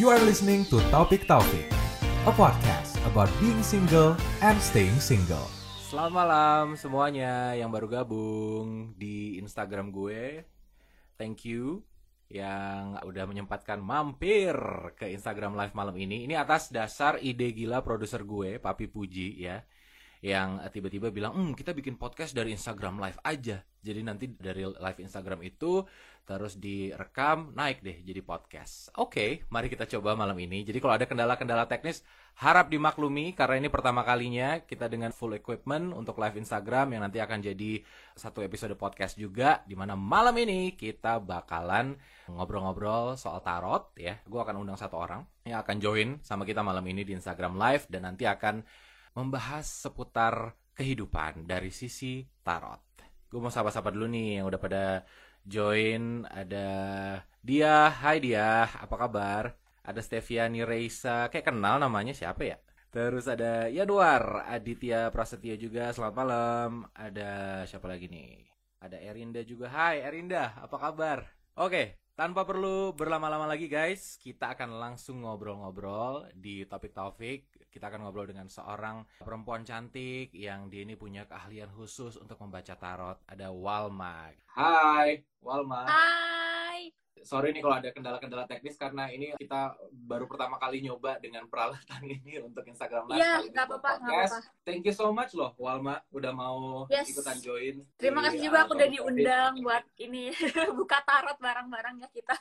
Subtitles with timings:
[0.00, 1.68] You are listening to Topik Taufik,
[2.24, 5.44] a podcast about being single and staying single.
[5.76, 10.48] Selamat malam semuanya yang baru gabung di Instagram gue.
[11.20, 11.84] Thank you
[12.32, 14.56] yang udah menyempatkan mampir
[14.96, 16.24] ke Instagram Live malam ini.
[16.24, 19.60] Ini atas dasar ide gila produser gue, Papi Puji ya.
[20.20, 23.64] Yang tiba-tiba bilang, hmm kita bikin podcast dari Instagram Live aja.
[23.80, 25.80] Jadi nanti dari live Instagram itu
[26.28, 28.92] terus direkam, naik deh jadi podcast.
[29.00, 30.60] Oke, mari kita coba malam ini.
[30.62, 32.04] Jadi kalau ada kendala-kendala teknis,
[32.38, 37.18] harap dimaklumi karena ini pertama kalinya kita dengan full equipment untuk live Instagram yang nanti
[37.24, 37.80] akan jadi
[38.12, 39.64] satu episode podcast juga.
[39.64, 41.96] Di mana malam ini kita bakalan
[42.28, 44.20] ngobrol-ngobrol soal tarot ya.
[44.28, 47.88] Gue akan undang satu orang yang akan join sama kita malam ini di Instagram Live
[47.88, 48.60] dan nanti akan
[49.14, 52.80] membahas seputar kehidupan dari sisi tarot.
[53.30, 54.84] Gue mau sapa-sapa dulu nih yang udah pada
[55.46, 56.26] join.
[56.26, 56.68] Ada
[57.40, 59.54] dia, hai dia, apa kabar?
[59.86, 62.58] Ada Steviani Reisa, kayak kenal namanya siapa ya?
[62.90, 66.70] Terus ada Yanuar, Aditya Prasetyo juga, selamat malam.
[66.90, 68.50] Ada siapa lagi nih?
[68.82, 71.22] Ada Erinda juga, hai Erinda, apa kabar?
[71.54, 77.59] Oke, tanpa perlu berlama-lama lagi guys, kita akan langsung ngobrol-ngobrol di topik Taufik.
[77.70, 82.74] Kita akan ngobrol dengan seorang perempuan cantik yang dia ini punya keahlian khusus untuk membaca
[82.74, 83.22] tarot.
[83.30, 84.34] Ada Walma.
[84.58, 85.86] Hai, Walma.
[85.86, 86.90] Hai.
[87.20, 92.00] Sorry nih kalau ada kendala-kendala teknis karena ini kita baru pertama kali nyoba dengan peralatan
[92.16, 93.20] ini untuk Instagram Live.
[93.20, 94.38] Iya, kali ini nggak apa-apa, apa-apa.
[94.66, 97.12] Thank you so much loh Walma udah mau Yes.
[97.12, 97.84] ikutan join.
[98.00, 100.32] Terima di, kasih juga uh, aku udah diundang buat ini
[100.80, 102.34] buka tarot bareng-bareng ya kita.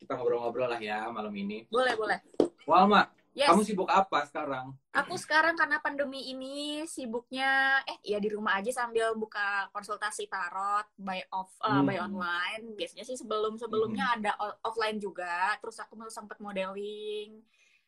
[0.00, 1.68] Kita ngobrol-ngobrol lah ya malam ini.
[1.68, 2.18] Boleh, boleh.
[2.64, 3.04] Walma,
[3.38, 3.48] Yes.
[3.48, 4.74] kamu sibuk apa sekarang?
[4.90, 10.82] Aku sekarang karena pandemi ini sibuknya eh ya di rumah aja sambil buka konsultasi tarot
[10.98, 11.86] by off eh, Hmm.
[11.86, 12.74] by online.
[12.74, 15.54] Biasanya sih sebelum-sebelumnya ada o- offline juga.
[15.62, 17.38] Terus aku mau sempat modeling.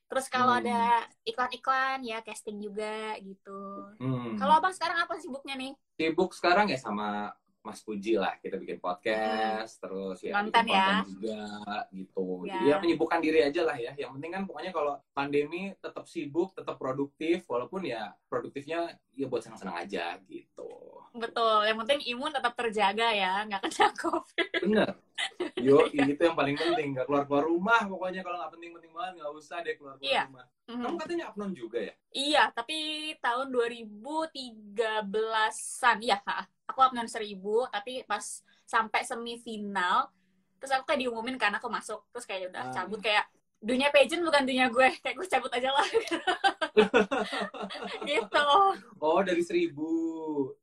[0.07, 0.63] Terus kalau Hmm.
[0.63, 0.83] ada
[1.23, 3.91] iklan-iklan ya casting juga gitu.
[3.99, 4.35] Hmm.
[4.35, 5.75] Kalau Abang sekarang apa sibuknya nih?
[5.95, 11.05] sibuk sekarang ya sama Mas Puji lah kita bikin podcast terus ya Konten bikin ya.
[11.05, 11.41] juga
[11.93, 12.57] gitu Ya.
[12.57, 16.57] jadi ya menyibukkan diri aja lah ya yang penting kan pokoknya kalau pandemi tetap sibuk
[16.57, 20.73] tetap produktif walaupun ya produktifnya ya buat senang-senang aja gitu
[21.11, 24.51] Betul, yang penting imun tetap terjaga ya, nggak kena COVID.
[24.63, 24.89] bener
[25.61, 29.31] yo itu yang paling penting nggak keluar keluar rumah pokoknya kalau nggak penting-penting banget nggak
[29.35, 30.23] usah deh keluar keluar Iya.
[30.25, 30.81] rumah Mhm.
[30.81, 32.79] kamu katanya upload juga ya Iya, tapi
[33.19, 36.17] tahun 2013-an, ya,
[36.65, 38.23] aku upload 1000, tapi pas
[38.65, 40.09] sampai semifinal,
[40.57, 42.73] terus aku kayak diumumin karena aku masuk, terus kayak udah Ah.
[42.73, 43.27] cabut kayak
[43.61, 45.85] dunia pageant bukan dunia gue, kayak gue cabut aja lah.
[48.09, 48.47] gitu.
[48.99, 49.89] Oh dari seribu.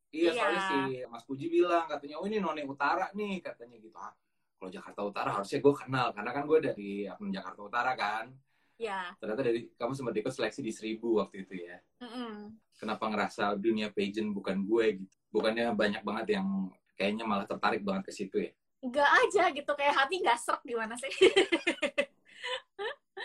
[0.09, 0.33] Iya, Iya.
[0.33, 3.93] soalnya si Mas Puji bilang katanya, oh ini None Utara nih katanya gitu.
[3.93, 4.15] Ah,
[4.57, 8.33] kalau Jakarta Utara harusnya gue kenal karena kan gue dari akun Jakarta Utara kan.
[8.77, 11.81] Ya, Ternyata dari kamu sempat ikut seleksi di seribu waktu itu ya.
[11.97, 12.53] mm-mm.
[12.77, 15.15] Kenapa ngerasa dunia pageant bukan gue gitu?
[15.33, 18.53] Bukannya banyak banget yang kayaknya malah tertarik banget ke situ ya?
[18.77, 21.09] nggak aja gitu, kayak hati nggak serk gimana sih?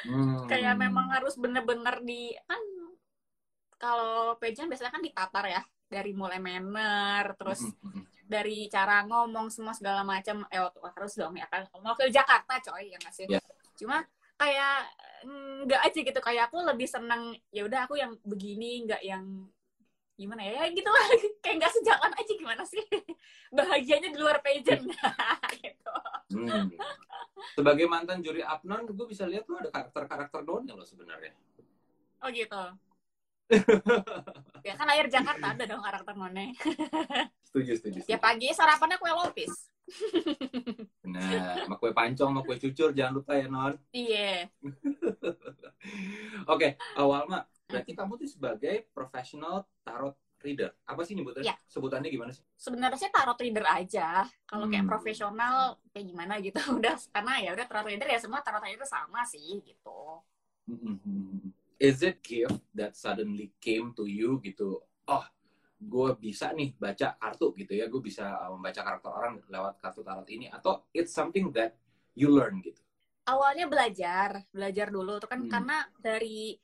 [0.03, 0.49] Hmm.
[0.51, 2.59] kayak memang harus bener-bener di kan
[3.79, 8.03] kalau pageant biasanya kan ditatar ya dari mulai manner terus Hmm.
[8.25, 12.89] dari cara ngomong semua segala macam eh harus dong ya kan mau ke Jakarta coy
[12.89, 13.39] ya nggak sih Ya.
[13.77, 14.01] cuma
[14.41, 14.89] kayak
[15.23, 19.25] mm, nggak aja gitu kayak aku lebih seneng ya udah aku yang begini nggak yang
[20.17, 21.05] gimana ya, ya gitu lah.
[21.43, 22.85] Kayak nggak sejalan aja gimana sih?
[23.57, 24.85] Bahagianya di luar pageant.
[25.63, 25.95] Gitu.
[26.33, 26.73] Hmm.
[27.53, 31.37] Sebagai mantan juri Apnon, gue bisa lihat tuh ada karakter-karakter doanya loh sebenarnya.
[32.25, 32.63] oh gitu.
[34.65, 36.57] Ya kan air Jakarta ada dong karakter None.
[37.45, 37.99] Setuju, setuju.
[38.09, 38.25] ya setuju.
[38.25, 39.53] pagi sarapannya kue lopis.
[41.05, 43.75] Nah, sama kue pancong, sama kue cucur, jangan lupa ya, Non.
[43.93, 44.49] iya.
[46.49, 50.75] Oke, awal mah, berarti kamu tuh sebagai professional tarot reader.
[50.85, 51.43] Apa sih nyebutnya?
[51.43, 51.57] Iya.
[51.67, 52.43] Sebutannya gimana sih?
[52.55, 54.93] sebenarnya sih tarot reader aja kalau kayak Hmm.
[54.93, 55.55] profesional
[55.91, 59.63] kayak gimana gitu udah karena ya udah tarot reader ya semua tarot reader sama sih
[59.63, 60.23] gitu
[61.79, 64.79] Is it gift that suddenly came to you gitu?
[65.05, 65.25] Oh,
[65.77, 67.91] gue bisa nih baca kartu gitu ya.
[67.91, 70.47] Gue bisa uh, membaca karakter orang lewat kartu tarot ini.
[70.47, 71.75] Atau it's something that
[72.15, 72.79] you learn gitu.
[73.23, 75.47] awalnya belajar belajar dulu tuh kan Hmm.
[75.47, 76.59] karena dari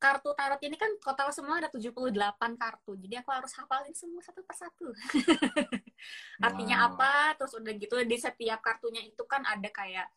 [0.00, 2.08] kartu tarot ini kan total semua ada 78
[2.56, 2.96] kartu.
[2.96, 4.88] Jadi aku harus hafalin semua satu persatu.
[6.46, 6.86] Artinya Wow.
[6.96, 7.12] apa?
[7.36, 10.08] Terus udah gitu di setiap kartunya itu kan ada kayak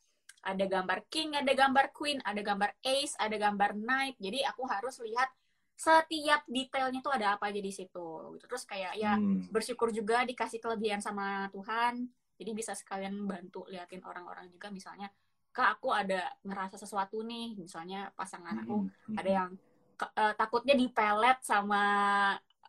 [0.44, 4.16] ada gambar king ada gambar queen ada gambar ace ada gambar knight.
[4.20, 5.28] Jadi aku harus lihat
[5.74, 8.08] setiap detailnya tuh ada apa aja di situ
[8.40, 8.46] gitu.
[8.48, 9.52] Terus kayak ya Hmm.
[9.52, 12.08] bersyukur juga dikasih kelebihan sama Tuhan.
[12.40, 14.72] Jadi bisa sekalian bantu liatin orang-orang juga.
[14.72, 15.12] Misalnya
[15.52, 17.60] kak aku ada ngerasa sesuatu nih.
[17.60, 19.16] Misalnya pasangan aku Hmm.
[19.20, 19.52] ada yang
[19.96, 21.84] eh, takutnya dipelet sama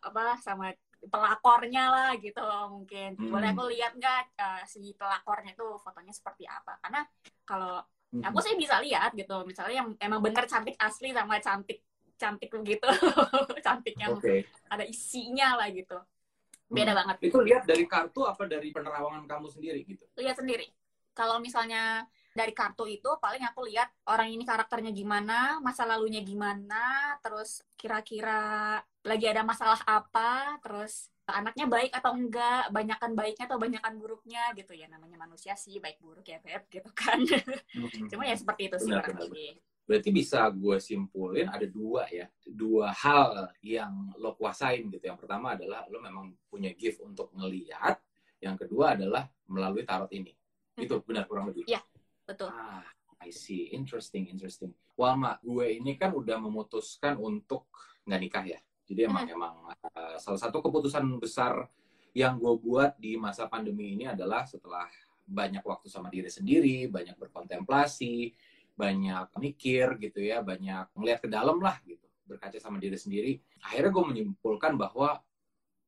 [0.01, 0.69] apa sama
[1.05, 2.41] pelakornya lah gitu
[2.73, 3.29] mungkin Hmm.
[3.29, 7.01] boleh aku lihat nggak eh, si pelakornya tuh fotonya seperti apa karena
[7.45, 7.81] kalau
[8.13, 8.23] Hmm.
[8.31, 11.83] aku sih bisa lihat gitu misalnya yang emang bener cantik asli sama cantik
[12.15, 12.87] cantik begitu
[13.65, 14.47] cantik yang Oke.
[14.71, 15.99] ada isinya lah gitu
[16.71, 16.99] beda Hmm.
[17.03, 20.03] banget Itu lihat dari kartu apa dari penerawangan kamu sendiri gitu?
[20.15, 20.65] lihat sendiri
[21.11, 27.15] kalau misalnya dari kartu itu paling aku lihat orang ini karakternya gimana masa lalunya gimana
[27.23, 33.93] terus kira-kira lagi ada masalah apa terus anaknya baik atau enggak banyakan baiknya atau banyakan
[33.97, 37.23] buruknya gitu ya namanya manusia sih baik buruk ya beb gitu kan
[38.11, 42.89] cuma ya seperti itu sih kurang lebih Berarti bisa gue simpulin ada dua ya, dua
[42.89, 45.05] hal yang lo kuasain gitu.
[45.05, 48.01] Yang pertama adalah lo memang punya gift untuk ngeliat.
[48.41, 50.33] Yang kedua adalah melalui tarot ini.
[50.73, 51.69] Itu benar kurang lebih.
[51.69, 51.85] Iya.
[52.25, 52.83] Betul Ah,
[53.25, 53.73] I see.
[53.73, 54.69] Interesting, interesting.
[54.93, 57.69] Walma, gue ini kan udah memutuskan untuk
[58.05, 58.59] nggak nikah ya.
[58.85, 61.65] Jadi emang emang uh, salah satu keputusan besar
[62.13, 64.85] yang gue buat di masa pandemi ini adalah setelah
[65.25, 68.29] banyak waktu sama diri sendiri, banyak berkontemplasi,
[68.77, 73.41] banyak mikir gitu ya, banyak ngeliat ke dalam lah gitu, berkaca sama diri sendiri.
[73.65, 75.17] Akhirnya gue menyimpulkan bahwa,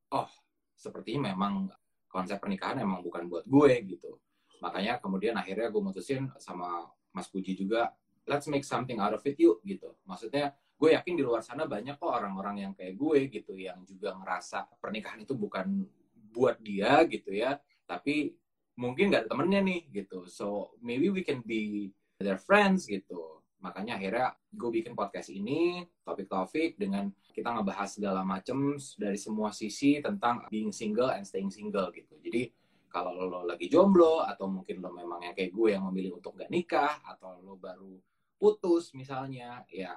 [0.09, 0.29] oh,
[0.73, 1.69] sepertinya memang
[2.09, 4.17] konsep pernikahan emang bukan buat gue gitu.
[4.63, 7.93] Makanya kemudian akhirnya gue mutusin sama Mas Puji juga,
[8.27, 9.95] let's make something out of it yuk gitu.
[10.05, 14.13] Maksudnya gue yakin di luar sana banyak kok orang-orang yang kayak gue gitu, yang juga
[14.13, 15.85] ngerasa pernikahan itu bukan
[16.29, 17.57] buat dia gitu ya,
[17.89, 18.37] tapi
[18.77, 20.29] mungkin gak ada temennya nih gitu.
[20.29, 21.89] So maybe we can be
[22.21, 23.41] their friends gitu.
[23.57, 29.97] Makanya akhirnya gue bikin podcast ini, topik-topik dengan kita ngebahas segala macem dari semua sisi
[29.97, 32.13] tentang being single and staying single gitu.
[32.21, 32.53] Jadi
[32.97, 36.49] kalau lo lagi jomblo atau mungkin lo memang yang kayak gue yang memilih untuk gak
[36.49, 37.93] nikah atau lo baru
[38.37, 39.93] putus misalnya, ya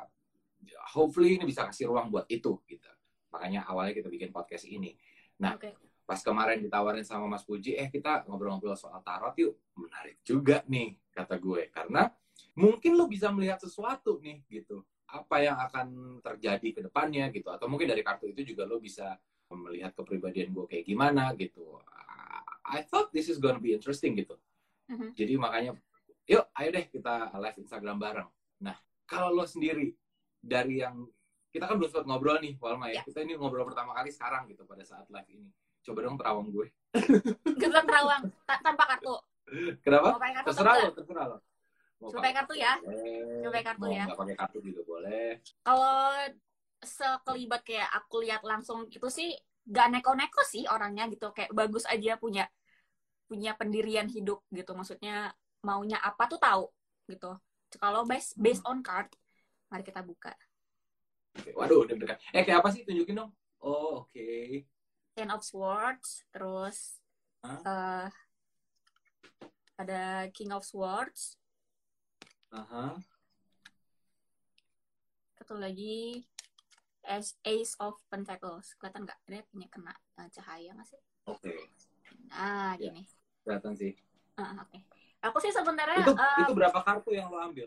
[0.93, 2.91] hopefully ini bisa kasih ruang buat itu gitu.
[3.33, 4.97] Makanya awalnya kita bikin podcast ini.
[5.41, 5.73] Nah, Oke.
[6.05, 9.55] pas kemarin ditawarin sama Mas Puji, eh kita ngobrol-ngobrol soal tarot yuk.
[9.79, 11.71] Menarik juga nih, kata gue.
[11.71, 12.11] Karena
[12.59, 14.83] mungkin lo bisa melihat sesuatu nih, gitu.
[15.11, 17.49] Apa yang akan terjadi ke depannya, gitu.
[17.49, 19.17] Atau mungkin dari kartu itu juga lo bisa
[19.51, 21.79] melihat kepribadian gue kayak gimana, gitu.
[22.71, 24.39] I thought this is gonna be interesting, gitu.
[24.87, 25.13] Mhm.
[25.13, 25.71] Jadi makanya,
[26.25, 28.29] yuk ayo deh kita live Instagram bareng.
[28.61, 29.91] Nah, kalau lo sendiri,
[30.39, 31.03] dari yang
[31.51, 32.99] kita kan belum sempat ngobrol nih, Walma ya.
[32.99, 33.03] Ya.
[33.03, 35.51] Kita ini ngobrol pertama kali sekarang gitu pada saat live ini.
[35.83, 36.71] Coba dong terawang gue.
[37.59, 39.15] Kita terawang ta- tanpa kartu
[39.83, 40.15] Kenapa?
[40.15, 41.39] mau kartu Terserah lo, terserah lo.
[41.99, 42.73] Mau Coba pakai kartu ya.
[42.79, 43.41] boleh.
[43.43, 44.05] Coba pakai kartu Mau ya.
[44.07, 45.29] nggak pakai kartu juga boleh.
[45.61, 45.97] kalau
[46.81, 49.35] sekelibat kayak aku lihat langsung itu sih
[49.67, 52.49] gak neko-neko sih orangnya gitu kayak bagus aja punya
[53.31, 55.31] punya pendirian hidup gitu maksudnya
[55.63, 56.67] maunya apa tuh tahu
[57.07, 57.31] gitu
[57.79, 59.07] kalau based based on card
[59.71, 60.35] mari kita buka
[61.31, 62.19] Oke, Waduh, deg-degan.
[62.35, 62.83] Eh, kayak apa sih?
[62.83, 63.31] Tunjukin dong.
[63.63, 64.67] Oh, oke.
[65.15, 66.99] Ten of Swords terus
[67.47, 67.63] Hah?
[67.63, 68.09] eh,
[69.79, 71.39] ada King of Swords
[72.51, 72.99] Aha.
[75.39, 76.27] satu lagi
[77.07, 81.01] Ace, Ace of Pentacles kelihatan nggak ini punya kena eh, cahaya nggak sih
[81.31, 81.53] Oke.
[82.29, 82.91] nah Ya.
[82.93, 83.03] gini
[83.51, 83.93] Kelihatan sih.
[84.41, 84.79] Ah, oke
[85.27, 87.67] aku sih sebenarnya Itu eh, itu berapa kartu yang lo ambil?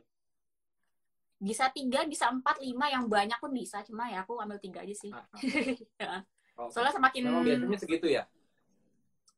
[1.47, 4.95] bisa tiga bisa empat lima yang banyak pun bisa cuma ya aku ambil tiga aja
[4.95, 5.41] sih Ah, ah.
[6.57, 6.73] Oke.
[6.73, 8.23] soalnya semakin Memang biasanya segitu ya?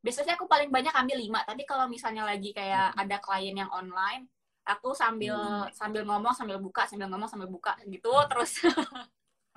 [0.06, 3.02] biasanya aku paling banyak ambil lima tapi kalau misalnya lagi kayak Hmm.
[3.02, 4.30] ada klien yang online
[4.66, 5.74] aku sambil Hmm.
[5.80, 8.52] sambil ngomong sambil buka sambil ngomong sambil buka gitu terus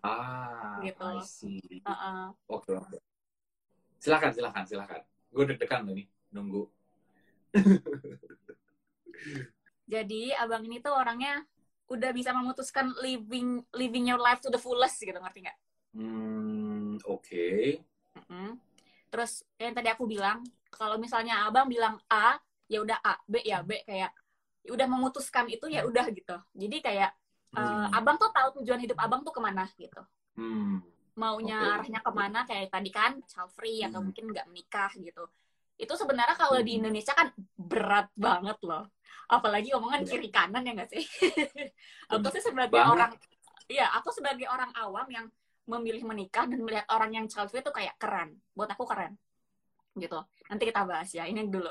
[0.02, 1.04] Ah, Gitu.
[1.04, 1.61] I see.
[1.87, 2.26] Heeh.
[2.49, 2.99] Oke, oke.
[4.02, 5.00] Silakan, silakan, silakan.
[5.35, 6.62] Gue deg-degan nih, nunggu.
[9.88, 11.43] Jadi abang ini tuh orangnya
[11.88, 15.59] udah bisa memutuskan living living your life to the fullest gitu ngerti nggak
[15.97, 17.49] Hmm, oke.
[18.17, 18.59] Mm-mm.
[19.09, 22.37] terus yang tadi aku bilang kalau misalnya abang bilang A
[22.69, 24.12] ya udah A B ya B kayak
[24.67, 27.11] ya udah memutuskan itu ya udah gitu jadi kayak
[27.57, 27.97] eh, Hmm.
[27.97, 30.00] abang tuh tahu tujuan hidup abang tuh ke mana gitu
[30.37, 30.85] Hmm.
[31.19, 31.73] maunya Oke.
[31.75, 34.07] arahnya ke mana kayak tadi kan child free atau Hmm.
[34.07, 35.25] mungkin nggak menikah gitu
[35.78, 36.82] itu sebenarnya kalau di.
[36.82, 38.90] Indonesia kan berat banget loh.
[39.30, 40.11] Apalagi omongan Berat.
[40.11, 41.04] kiri kanan ya nggak sih?
[42.12, 42.94] Aku sih sebagai Banget.
[42.99, 43.12] orang
[43.68, 45.28] ya aku sebagai orang awam yang
[45.68, 48.40] memilih menikah dan melihat orang yang child free itu kayak keren.
[48.56, 49.20] Buat aku keren.
[49.92, 50.16] Gitu.
[50.49, 51.68] Nanti kita bahas ya ini dulu.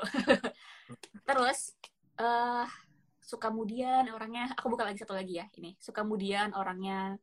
[1.28, 1.74] Terus
[2.16, 2.66] eh
[3.18, 4.54] suka kemudian orangnya.
[4.54, 5.74] Aku buka lagi satu lagi ya ini.
[5.82, 7.18] Suka kemudian orangnya.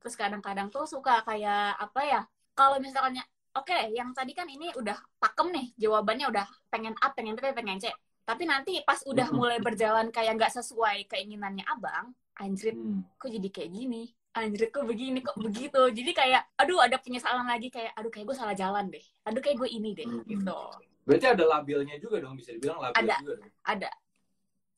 [0.00, 2.20] Terus kadang-kadang tuh suka kayak apa ya
[2.56, 3.20] kalau misalnya
[3.54, 7.78] oke yang tadi kan ini udah pakem nih jawabannya udah pengen A pengen B pengen
[7.78, 7.90] C
[8.24, 13.04] tapi nanti pas udah mulai berjalan kayak nggak sesuai keinginannya abang anjrit Hmm.
[13.20, 14.02] kok jadi kayak gini
[14.34, 18.36] anjrit kok begini kok begitu jadi kayak aduh ada penyesalan lagi kayak aduh kayak gue
[18.36, 20.24] salah jalan deh aduh kayak gue ini deh Hmm.
[20.26, 20.58] gitu
[21.04, 23.16] Berarti ada labilnya juga dong, bisa dibilang labil Ada.
[23.20, 23.52] juga dong.
[23.60, 23.90] ada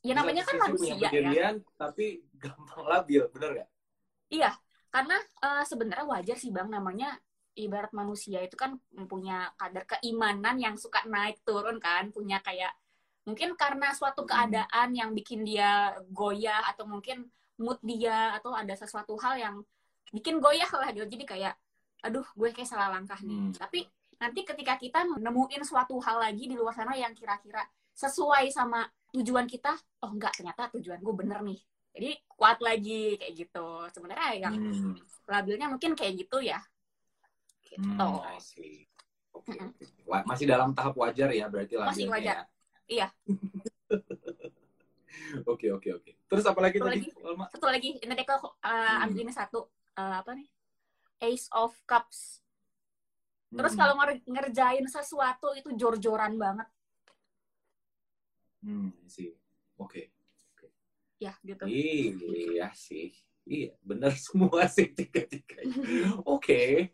[0.03, 2.07] ya namanya kan manusia ya pendirian, tapi
[2.43, 3.69] gampang labil, bener gak?
[4.31, 4.51] Iya,
[4.91, 7.15] karena eh, sebenarnya wajar sih bang, namanya
[7.57, 8.77] ibarat manusia itu kan
[9.09, 12.71] punya kadar keimanan yang suka naik turun kan, punya kayak
[13.27, 14.31] mungkin karena suatu Hmm.
[14.31, 17.27] keadaan yang bikin dia goyah atau mungkin
[17.59, 19.57] mood dia atau ada sesuatu hal yang
[20.13, 21.09] bikin goyah lah gitu.
[21.09, 21.55] Jadi kayak,
[22.05, 23.51] aduh gue kayak salah langkah nih.
[23.51, 23.53] Hmm.
[23.57, 23.89] Tapi
[24.21, 27.65] nanti ketika kita nemuin suatu hal lagi di luar sana yang kira-kira
[27.97, 29.73] sesuai sama tujuan kita,
[30.05, 31.59] oh enggak ternyata tujuan gue bener nih.
[31.97, 33.69] Jadi kuat lagi kayak gitu.
[33.91, 34.95] Sebenarnya yang Hmm.
[35.27, 36.61] labilnya mungkin kayak gitu ya.
[37.67, 37.83] Gitu.
[37.83, 38.87] Hmm, I see.
[40.07, 42.47] Wa- Masih dalam tahap wajar ya berarti Masih wajar.
[42.47, 42.49] ya?
[42.87, 43.07] Iya.
[45.49, 46.13] Oke, oke, oke.
[46.29, 47.01] Terus apa lagi Satu tadi?
[47.03, 47.11] lagi.
[47.51, 49.05] Satu lagi, ini deh kalau uh, Hmm.
[49.11, 50.45] ambil ini satu Uh, apa nih?
[51.25, 52.45] Ace of Cups.
[53.49, 53.81] Terus Hmm.
[53.81, 56.69] kalau nger- ngerjain sesuatu itu jor-joran banget,
[58.61, 59.33] Hmm, see.
[59.81, 60.13] Oke.
[61.17, 61.65] ya gitu.
[61.65, 63.17] Iya sih.
[63.49, 66.21] Iya, benar semua sih tiga-tiganya.
[66.29, 66.93] Oke.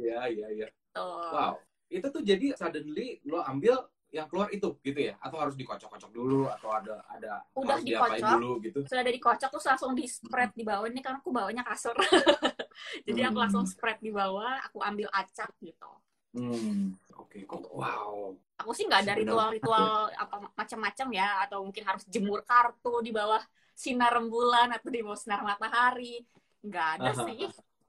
[0.00, 0.66] Iya, iya, iya.
[0.96, 1.04] Tuh.
[1.34, 1.52] Wow.
[1.90, 3.76] Itu tuh jadi suddenly lo ambil
[4.10, 5.14] yang keluar itu gitu ya?
[5.22, 8.38] Atau harus dikocok-kocok dulu atau ada ada Udah harus dikocok.
[8.38, 8.80] dulu gitu?
[8.86, 11.94] Sudah dari kocok terus langsung di spread di bawah ini karena aku bawanya kasur.
[13.06, 13.42] Jadi aku Hmm.
[13.46, 15.90] langsung spread di bawah, aku ambil acak gitu.
[16.34, 16.94] Hmm.
[17.18, 18.34] Oke, kok wow.
[18.62, 23.40] Aku sih nggak ada ritual-ritual apa macam-macam ya atau mungkin harus jemur kartu di bawah
[23.74, 26.22] sinar rembulan atau di bawah sinar matahari.
[26.66, 27.40] Nggak ada sih.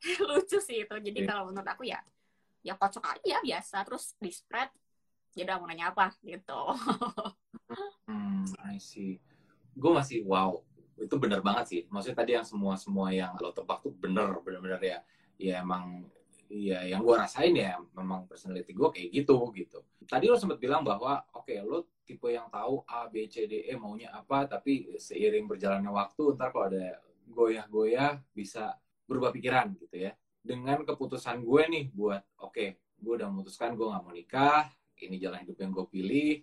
[0.30, 0.96] Lucu sih itu.
[0.98, 1.28] Jadi Oke.
[1.30, 2.02] kalau menurut aku ya
[2.62, 4.70] ya kocok aja biasa terus di spread.
[5.32, 6.62] Jadi mau nanya apa gitu.
[8.04, 9.16] Hmm, I see.
[9.72, 10.60] Gue masih wow.
[11.00, 11.82] Itu bener banget sih.
[11.88, 15.00] Maksudnya tadi yang semua-semua yang lo tebak tuh bener, bener-bener ya.
[15.40, 16.04] Ya emang,
[16.52, 19.80] ya yang gue rasain ya memang personality gue kayak gitu, gitu.
[20.04, 23.74] Tadi lo sempat bilang bahwa, oke, lo tipe yang tahu A, B, C, D, E
[23.80, 27.00] maunya apa, tapi seiring berjalannya waktu, ntar kalau ada
[27.32, 28.76] goyah-goyah bisa
[29.12, 30.16] berubah pikiran gitu ya.
[30.40, 34.72] Dengan keputusan gue nih buat, oke, gue udah memutuskan gue nggak mau nikah,
[35.04, 36.34] ini jalan hidup yang gue pilih,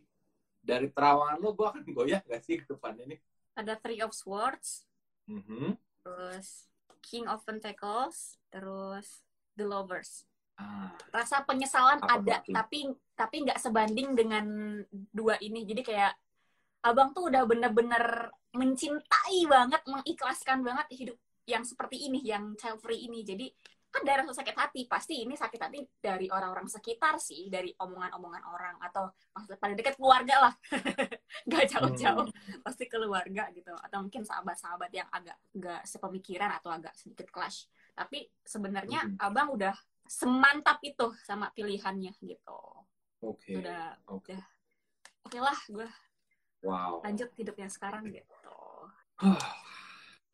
[0.61, 3.21] dari terawangan lo gue akan goyah gak sih ke depannya nih?
[3.57, 4.85] Ada Three of Swords,
[5.27, 5.81] Mhm.
[6.05, 6.69] terus
[7.01, 9.25] King of Pentacles, terus
[9.57, 10.29] The Lovers.
[10.59, 12.51] Ah, rasa penyesalan Apa ada tuh?
[12.51, 14.47] tapi tapi nggak sebanding dengan
[14.91, 16.13] dua ini jadi kayak
[16.83, 21.19] abang tuh udah bener-bener mencintai banget mengikhlaskan banget hidup
[21.49, 23.49] yang seperti ini yang child free ini jadi
[23.89, 28.45] kan dari rasa sakit hati pasti ini sakit hati dari orang-orang sekitar sih dari omongan-omongan
[28.45, 30.55] orang atau maksudnya paling dekat keluarga lah
[31.49, 32.61] nggak jauh-jauh hmm.
[32.61, 37.65] pasti keluarga gitu atau mungkin sahabat-sahabat yang agak nggak sepemikiran atau agak sedikit clash
[37.97, 39.25] tapi sebenarnya Mhm.
[39.25, 39.73] abang udah
[40.05, 42.61] semantap itu sama pilihannya gitu
[43.25, 43.57] Oke.
[43.57, 44.37] udah Oke.
[45.25, 45.89] oke lah gue
[46.59, 47.01] Wow.
[47.07, 48.37] lanjut hidup yang sekarang gitu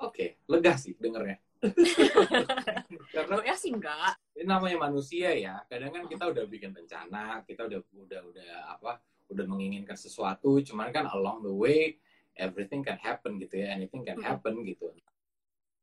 [0.04, 1.40] Oke, lega sih dengernya.
[3.14, 5.62] Karena ya sih enggak ini namanya manusia ya.
[5.70, 8.98] Kadang kan kita udah bikin rencana, kita udah udah udah apa?
[9.30, 11.96] Udah menginginkan sesuatu, cuman kan along the way
[12.34, 13.72] everything can happen gitu ya.
[13.72, 14.90] Anything can happen gitu.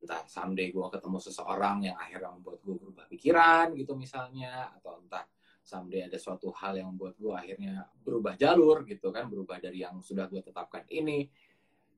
[0.03, 5.25] Entah someday gue ketemu seseorang yang akhirnya membuat gue berubah pikiran gitu misalnya, atau entah
[5.63, 9.97] someday ada suatu hal yang membuat gue akhirnya berubah jalur gitu kan, berubah dari yang
[10.03, 11.31] sudah gue tetapkan ini.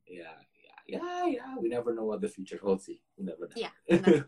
[0.04, 0.36] Ya,
[0.84, 1.00] ya,
[1.32, 3.56] ya, we never know what the future holds sih, benar-benar.
[3.56, 4.24] Iya, benar.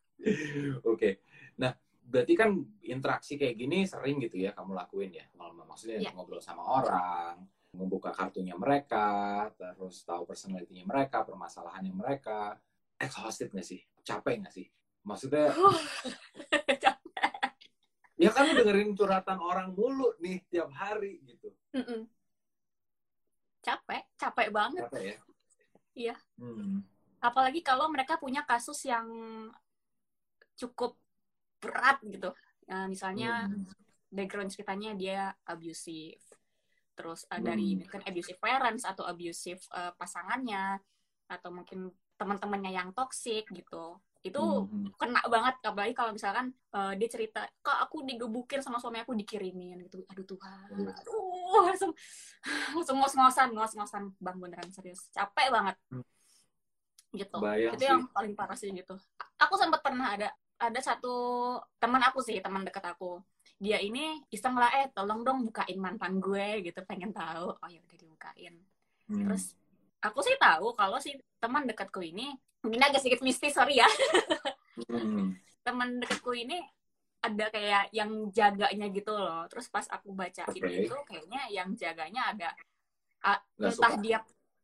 [0.90, 1.22] Oke,
[1.58, 1.74] nah
[2.10, 2.50] berarti kan
[2.82, 5.26] interaksi kayak gini sering gitu ya kamu lakuin ya.
[5.38, 6.10] Maksudnya Iya.
[6.14, 12.58] ngobrol sama orang, membuka kartunya mereka, terus tahu personality-nya mereka, permasalahannya mereka.
[13.00, 13.80] Exhausted nggak sih?
[14.02, 14.66] Capek nggak sih?
[15.06, 15.54] Maksudnya,
[18.20, 21.48] ya kan dengerin curhatan orang mulu nih tiap hari gitu.
[21.72, 22.04] Mm-mm.
[23.60, 25.16] capek capek banget Capek ya?
[25.94, 26.16] Iya.
[26.38, 26.82] Hmm.
[27.20, 29.06] apalagi kalau mereka punya kasus yang
[30.56, 30.96] cukup
[31.60, 32.32] berat gitu
[32.70, 33.66] Ya, misalnya Hmm.
[34.14, 36.22] background ceritanya dia abusive
[36.94, 37.82] terus uh, dari Hmm.
[37.82, 40.78] mungkin abusive parents atau abusive uh, pasangannya
[41.26, 44.92] atau mungkin teman-temannya yang toxic gitu itu Hmm.
[45.00, 49.80] kena banget apalagi kalau misalkan uh, dia cerita kak aku digebukin sama suami aku dikirimin
[49.88, 50.04] gitu.
[50.12, 50.76] Aduh Tuhan.
[50.76, 50.92] Aduh.
[50.92, 51.90] aduh langsung
[52.76, 54.12] langsung ngos-ngosan ngos-ngosan.
[54.20, 55.08] Bang beneran serius.
[55.12, 55.76] Capek banget.
[55.88, 56.04] Hmm.
[57.10, 57.36] gitu.
[57.42, 57.90] Bayang itu sih.
[57.90, 58.94] yang paling parah sih gitu.
[59.40, 60.28] Aku sempat pernah ada
[60.60, 63.24] ada satu teman aku sih teman dekat aku.
[63.56, 66.78] Dia ini iseng lah eh tolong dong bukain mantan gue gitu.
[66.84, 67.56] Pengen tahu.
[67.56, 68.54] Oh ya udah dibukain.
[69.10, 69.26] Hmm.
[69.26, 69.56] terus
[70.00, 72.32] aku sih tahu kalau si teman dekatku ini
[72.64, 73.88] mungkin agak sedikit mistis sorry ya
[74.88, 75.36] Hmm.
[75.66, 76.56] teman dekatku ini
[77.20, 80.88] ada kayak yang jaganya gitu loh terus pas aku bacain Oke.
[80.88, 82.52] itu kayaknya yang jaganya agak
[83.60, 84.02] Nggak entah suka.
[84.04, 84.18] dia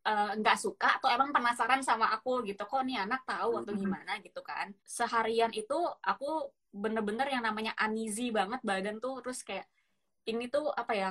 [0.07, 3.81] eh, nggak suka atau emang penasaran sama aku gitu kok nih anak tahu atau Mhm.
[3.83, 9.67] gimana gitu kan seharian itu aku bener-bener yang namanya uneasy banget badan tuh terus kayak
[10.25, 11.09] ini tuh apa ya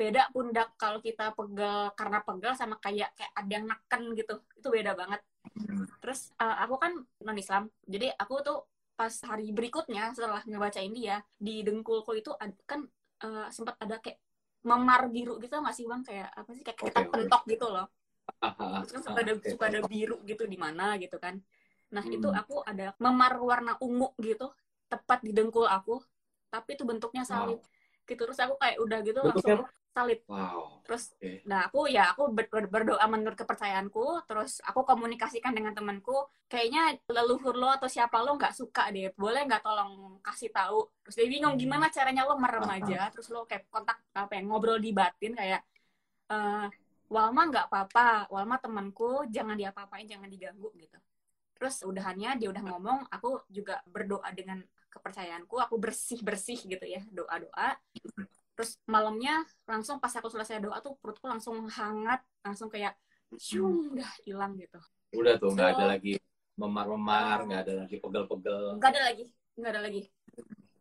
[0.00, 4.34] beda pundak kalau kita pegel karena pegel sama kayak kayak ada yang neken gitu.
[4.58, 5.20] Itu beda banget.
[5.56, 5.88] Hmm.
[6.04, 6.92] terus eh, aku kan
[7.26, 7.62] non Islam.
[7.84, 8.58] Jadi aku tuh
[8.98, 12.30] pas hari berikutnya setelah ngebacain dia di dengkulku itu
[12.70, 12.80] kan
[13.24, 14.18] eh, sempat ada kayak
[14.64, 16.02] memar biru gitu nggak sih bang?
[16.08, 16.62] Kayak apa sih?
[16.64, 17.86] Kayak kita pentok gitu loh.
[18.40, 19.48] Ah, ah, terus kan ah, suka ada oke.
[19.52, 21.34] suka ada biru gitu di mana gitu kan.
[21.92, 22.14] Nah Hmm.
[22.16, 24.48] itu aku ada memar warna ungu gitu
[24.92, 26.00] tepat di dengkul aku.
[26.52, 27.60] Tapi itu bentuknya salib
[28.10, 30.20] gitu terus aku kayak udah gitu Bentuknya langsung salib.
[30.30, 30.82] Wow.
[30.86, 31.46] terus Oke.
[31.46, 34.26] nah aku ya aku ber- ber- berdoa menurut kepercayaanku.
[34.26, 36.14] Terus aku komunikasikan dengan temanku
[36.50, 39.10] kayaknya leluhur lo atau siapa lo nggak suka deh.
[39.14, 40.86] Boleh nggak tolong kasih tahu?
[41.06, 43.10] Terus dia bingung gimana caranya lo merem aja?
[43.14, 45.60] Terus lo kayak kontak apa ya ngobrol di batin kayak
[46.30, 46.66] eh
[47.10, 48.30] Walma nggak apa-apa.
[48.30, 50.98] Walma temanku jangan diapa-apain jangan diganggu gitu.
[51.58, 55.58] Terus udahannya dia udah ngomong aku juga berdoa dengan kepercayaanku.
[55.58, 57.68] Aku bersih bersih gitu ya doa doa
[58.60, 62.92] terus malamnya langsung pas aku selesai doa tuh perutku langsung hangat langsung kayak
[63.40, 64.76] cium udah hilang gitu
[65.16, 66.12] Udah tuh nggak ada So- lagi
[66.54, 68.76] memar-memar, nggak ada lagi pegel-pegel.
[68.76, 69.24] nggak ada lagi
[69.56, 70.02] nggak ada lagi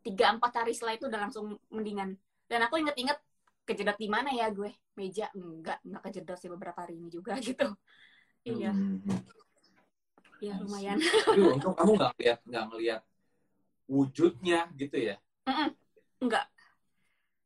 [0.04, 2.20] tiga empat hari setelah itu udah langsung mendingan
[2.52, 3.16] dan aku inget-inget
[3.64, 7.64] kejedot di mana ya gue meja enggak enggak kejedot sih beberapa hari ini juga gitu
[8.44, 9.00] iya Hmm.
[10.38, 10.62] iya see.
[10.68, 13.02] lumayan Tapi untung kamu nggak ngeliat nggak ngeliat
[13.88, 15.16] wujudnya gitu ya?
[15.48, 15.70] Mm-mm.
[16.20, 16.44] enggak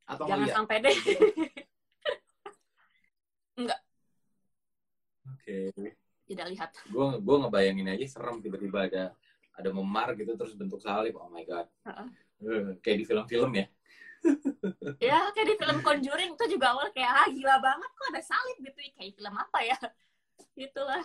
[0.04, 0.58] Atau jangan ngeliat?
[0.58, 0.98] sampai deh
[5.24, 5.72] Oke.
[6.24, 9.04] tidak lihat Gue gue ngebayangin aja serem tiba-tiba ada
[9.54, 11.14] ada memar gitu terus bentuk salib.
[11.20, 11.70] Oh my god.
[11.86, 12.08] Heeh.
[12.44, 13.66] Eh, kayak di film-film ya.
[15.04, 18.58] ya kayak di film Conjuring itu juga awal kayak ah gila banget kok ada salib
[18.64, 19.78] gitu kayak film apa ya
[20.60, 21.04] gitulah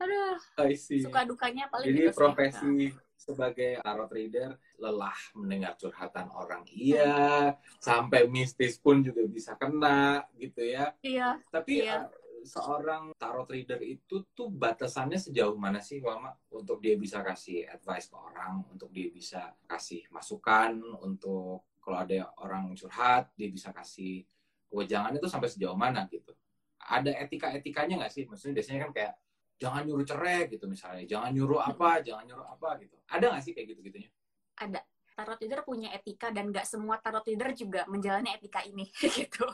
[0.00, 1.02] aduh I see.
[1.02, 2.74] suka dukanya paling Jadi gitu profesi
[3.14, 4.50] sebagai tarot reader
[4.82, 10.90] lelah mendengar curhatan orang iya sampai mistis pun juga bisa kena gitu ya.
[11.06, 12.10] iya Tapi Iya.
[12.10, 17.70] eh, seorang tarot reader itu tuh batasannya sejauh mana sih Wama untuk dia bisa kasih
[17.70, 20.74] advice ke orang, untuk dia bisa kasih masukan,
[21.06, 24.26] untuk kalau ada orang curhat dia bisa kasih
[24.74, 26.34] wejangan itu sampai sejauh mana gitu.
[26.82, 28.26] Ada etika-etikanya nggak sih?
[28.26, 29.14] Maksudnya biasanya kan kayak
[29.62, 32.98] jangan nyuruh cerai gitu misalnya, jangan nyuruh apa, jangan nyuruh apa gitu.
[33.06, 34.10] Ada nggak sih kayak gitu-gitunya?
[34.58, 34.82] ada.
[35.12, 39.44] Tarot reader punya etika dan nggak semua tarot reader juga menjalani etika ini gitu.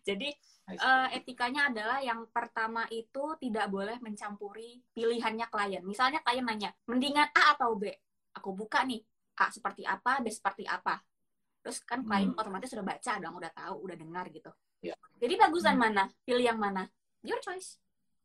[0.00, 0.32] Jadi
[0.72, 5.84] eh, etikanya adalah yang pertama itu tidak boleh mencampuri pilihannya klien.
[5.84, 7.92] Misalnya klien nanya mendingan A atau B?
[8.40, 9.04] Aku buka nih
[9.44, 10.96] A seperti apa B seperti apa.
[11.60, 12.40] Terus kan klien Hmm.
[12.40, 14.50] otomatis sudah baca dong udah tahu udah dengar gitu.
[14.80, 14.96] Ya.
[15.20, 16.08] jadi bagusan mana?
[16.24, 16.88] Pilih yang mana?
[17.20, 17.76] Your choice.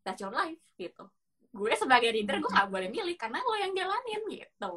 [0.07, 1.11] That's your life gitu
[1.49, 4.73] gue sebagai reader gue nggak boleh milih karena lo yang jalanin gitu.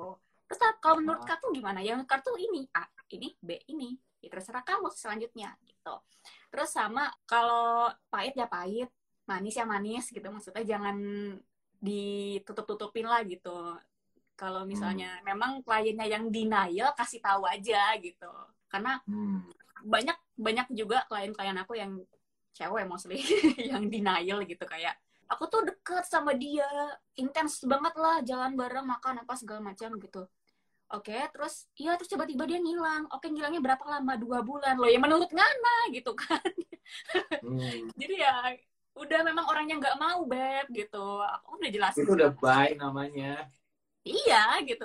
[0.49, 1.81] Terus kalau menurut kartu gimana?
[1.81, 3.97] Yang kartu ini A ini B ini.
[4.23, 5.95] Ya terserah kamu selanjutnya gitu.
[6.53, 8.89] Terus sama kalau pahit ya pahit
[9.29, 10.25] manis ya manis gitu.
[10.29, 10.97] Maksudnya jangan
[11.83, 13.77] ditutup-tutupin lah gitu.
[14.39, 18.31] Kalau misalnya memang kliennya yang denial kasih tahu aja gitu.
[18.71, 19.45] Karena Hmm.
[19.83, 21.99] banyak banyak juga klien-klien aku yang
[22.55, 23.19] cewek mostly
[23.71, 24.65] yang denial gitu.
[24.65, 24.97] Kayak
[25.33, 26.69] aku tuh deket sama dia
[27.17, 30.29] intens banget lah jalan bareng makan apa segala macam gitu.
[30.93, 33.09] Oke terus iya terus tiba-tiba dia ngilang.
[33.09, 34.13] Oke ngilangnya berapa lama?
[34.21, 34.77] Dua bulan.
[34.77, 36.43] Loh ya menurut ngana gitu kan.
[37.41, 37.89] Hmm.
[37.97, 38.35] jadi ya
[39.01, 41.25] udah memang orangnya nggak mau beb gitu.
[41.41, 43.49] Aku udah jelasin Itu udah bye namanya.
[44.05, 44.85] iya gitu.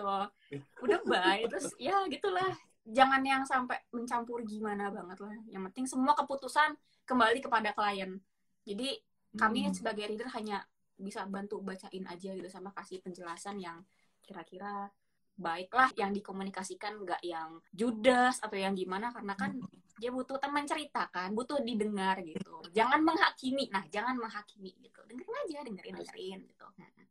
[0.79, 1.43] Udah bye.
[1.51, 2.47] Terus ya gitulah.
[2.87, 5.35] Jangan yang sampai mencampur gimana banget lah.
[5.51, 8.15] Yang penting semua keputusan kembali kepada klien.
[8.63, 8.95] Jadi
[9.37, 9.75] kami Hmm.
[9.77, 10.65] sebagai reader hanya
[10.97, 13.85] bisa bantu bacain aja gitu sama kasih penjelasan yang
[14.25, 14.89] kira-kira
[15.37, 19.53] baiklah yang dikomunikasikan nggak yang judas atau yang gimana karena kan
[20.01, 22.65] dia butuh teman cerita kan butuh didengar gitu.
[22.73, 23.69] Jangan menghakimi.
[23.69, 24.97] Nah jangan menghakimi gitu.
[25.05, 26.65] Dengerin aja dengerin dengerin gitu.
[26.81, 27.05] Mm-mm.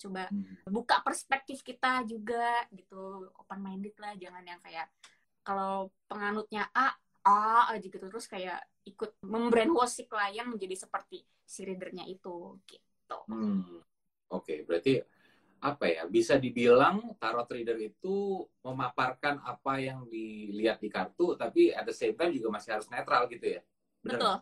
[0.00, 0.56] coba Hmm.
[0.64, 3.28] buka perspektif kita juga gitu.
[3.36, 4.88] Open minded lah jangan yang kayak
[5.44, 8.00] kalau penganutnya A A aja gitu.
[8.08, 13.82] Terus kayak ikut membrainwash si klien menjadi seperti si readernya itu gitu Hmm.
[14.30, 15.02] Oke, berarti
[15.60, 21.84] apa ya bisa dibilang tarot reader itu memaparkan apa yang dilihat di kartu tapi at
[21.84, 23.60] the same time juga masih harus netral gitu ya
[24.00, 24.36] Bener Betul.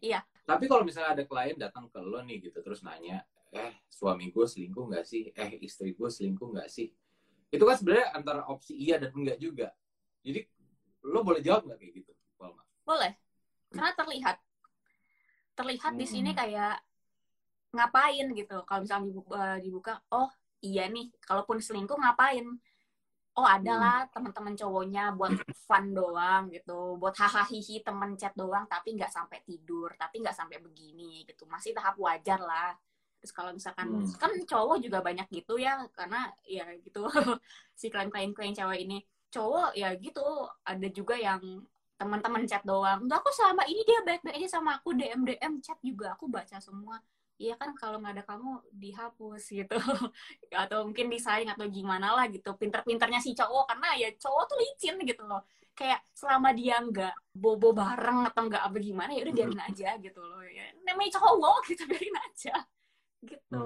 [0.00, 0.20] Iya.
[0.48, 3.20] tapi kalau misalnya ada klien datang ke lo nih gitu terus nanya
[3.52, 6.88] eh suami gue selingkuh nggak sih eh istri gue selingkuh nggak sih
[7.52, 9.76] itu kan sebenarnya antara opsi iya dan enggak juga
[10.24, 10.48] jadi
[11.04, 12.64] lo boleh jawab nggak kayak gitu Walma?
[12.88, 13.12] Boleh.
[13.72, 14.36] Karena terlihat.
[15.58, 16.38] Terlihat di sini Hmm.
[16.40, 16.74] kayak
[17.76, 18.56] ngapain gitu.
[18.68, 20.28] Kalau misalnya dibuka, dibuka, oh
[20.64, 22.46] iya nih, kalaupun selingkuh ngapain?
[23.32, 25.32] Oh adalah teman-teman cowoknya buat
[25.64, 30.36] fun doang gitu, buat hahaha hihi temen chat doang, tapi nggak sampai tidur, tapi nggak
[30.36, 32.76] sampai begini gitu, masih tahap wajar lah.
[33.24, 34.04] Terus kalau misalkan Hmm.
[34.20, 37.08] kan cowok juga banyak gitu ya, karena ya gitu
[37.80, 39.00] si klien-klien cewek ini
[39.32, 40.20] cowok ya gitu
[40.68, 41.40] ada juga yang
[42.00, 42.98] teman-teman chat doang.
[43.04, 46.58] Enggak aku selama ini dia baik-baik aja sama aku DM DM chat juga aku baca
[46.58, 46.98] semua.
[47.40, 49.76] Iya kan kalau nggak ada kamu dihapus gitu.
[50.62, 52.54] atau mungkin disaing atau gimana lah gitu.
[52.58, 55.42] Pinter-pinternya si cowok karena ya cowok tuh licin gitu loh.
[55.74, 60.20] Kayak selama dia nggak bobo bareng atau nggak apa gimana ya udah biarin aja gitu
[60.22, 60.42] loh.
[60.44, 62.54] Ya, namanya cowok gitu biarin aja.
[63.22, 63.64] Gitu.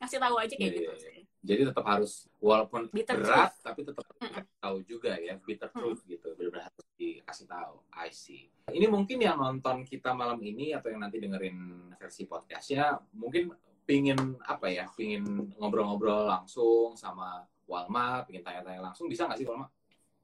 [0.00, 1.25] Ngasih tahu aja kayak Iya, gitu iya, sih.
[1.46, 4.42] Jadi tetap harus walaupun Bitter berat tapi tetap Mm-mm.
[4.58, 6.34] tahu juga ya bitter truth gitu.
[6.34, 8.50] Benar-benar harus dikasih tahu I see.
[8.66, 13.54] Ini mungkin yang nonton kita malam ini atau yang nanti dengerin versi podcastnya mungkin
[13.86, 19.70] pingin apa ya pingin ngobrol-ngobrol langsung sama Walma pingin tanya-tanya langsung bisa nggak sih Walma?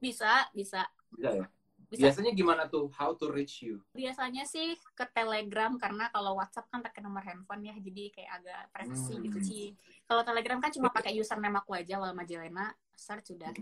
[0.03, 0.83] Bisa, bisa.
[1.15, 1.47] bisa ya
[1.93, 2.09] Bisa.
[2.09, 6.81] biasanya gimana tuh how to reach you biasanya sih ke Telegram karena kalau WhatsApp kan
[6.81, 9.25] pakai nomor handphone ya jadi kayak agak privasi Hmm.
[9.29, 9.65] gitu sih.
[10.09, 13.53] Kalau Telegram kan cuma pakai username aku aja Walma Jelena search sudah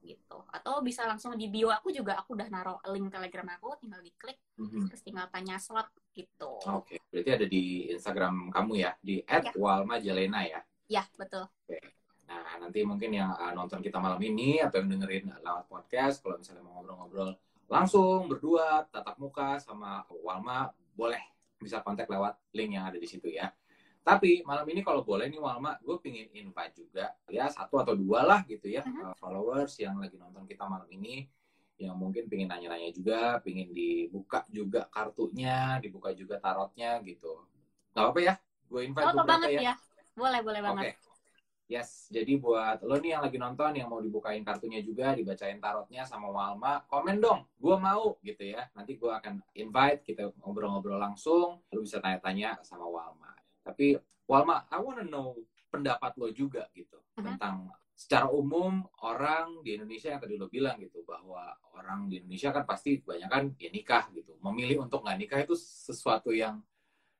[0.00, 0.38] gitu.
[0.54, 4.38] Atau bisa langsung di bio aku juga aku udah naruh link Telegram aku tinggal diklik
[4.56, 4.86] Mhm.
[4.86, 6.62] terus tinggal tanya slot gitu.
[6.70, 9.20] Oke, berarti ada di Instagram kamu ya, di
[9.58, 10.60] @walmajelena ya.
[10.86, 11.50] Ya, betul.
[12.26, 16.38] Nah, nanti mungkin yang uh, nonton kita malam ini atau yang dengerin lewat podcast, kalau
[16.38, 17.34] misalnya mau ngobrol-ngobrol
[17.66, 21.20] langsung berdua, tatap muka sama Walma, boleh
[21.58, 23.50] bisa kontak lewat link yang ada di situ ya.
[24.06, 28.22] Tapi malam ini kalau boleh nih Walma, gue pingin invite juga ya satu atau dua
[28.22, 29.02] lah gitu ya Mhm.
[29.02, 31.26] uh, followers yang lagi nonton kita malam ini
[31.76, 37.44] yang mungkin pingin nanya-nanya juga, pingin dibuka juga kartunya, dibuka juga tarotnya gitu.
[37.92, 38.34] Gak apa-apa ya?
[38.70, 39.60] Gue invite Oh, apa beberapa banget ya.
[39.60, 39.74] ya?
[40.16, 40.84] Boleh, boleh banget.
[41.66, 46.06] Yes, jadi buat lo nih yang lagi nonton yang mau dibukain kartunya juga, dibacain tarotnya
[46.06, 48.70] sama Walma, komen dong, gue mau gitu ya.
[48.70, 53.34] Nanti gue akan invite kita ngobrol-ngobrol langsung, lo bisa tanya-tanya sama Walma.
[53.66, 53.98] Tapi
[54.30, 55.34] Walma, I wanna know
[55.66, 57.34] pendapat lo juga gitu Mhm.
[57.34, 62.54] tentang secara umum orang di Indonesia yang tadi lo bilang gitu bahwa orang di Indonesia
[62.54, 64.38] kan pasti kebanyakan ya nikah gitu.
[64.38, 66.62] Memilih untuk nggak nikah itu sesuatu yang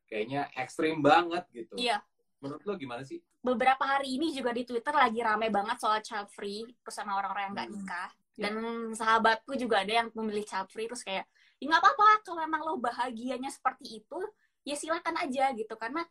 [0.06, 1.74] kayaknya ekstrim banget gitu.
[1.82, 1.98] Iya.
[2.36, 3.20] Menurut lo gimana sih?
[3.40, 7.46] beberapa hari ini juga di Twitter lagi rame banget soal child free terus sama orang-orang
[7.46, 7.76] yang nggak Hmm.
[7.78, 8.42] nikah Ya.
[8.42, 8.54] dan
[8.90, 12.74] sahabatku juga ada yang memilih child free terus kayak ya nggak apa-apa kalau emang lo
[12.76, 14.18] bahagianya seperti itu
[14.60, 16.02] ya silakan aja gitu karena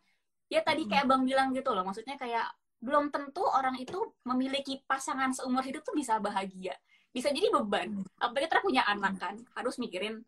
[0.48, 0.90] ya tadi Hmm.
[0.90, 2.48] kayak bang bilang gitu loh maksudnya kayak
[2.80, 6.72] belum tentu orang itu memiliki pasangan seumur hidup tuh bisa bahagia
[7.12, 8.04] bisa jadi beban Hmm.
[8.16, 10.24] apalagi kita punya anak kan harus mikirin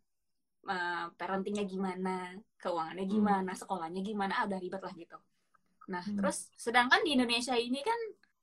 [0.65, 5.17] uh, parentingnya gimana keuangannya gimana sekolahnya gimana ah, udah ribet lah gitu
[5.89, 6.21] Nah, Hmm.
[6.21, 7.97] terus sedangkan di Indonesia ini kan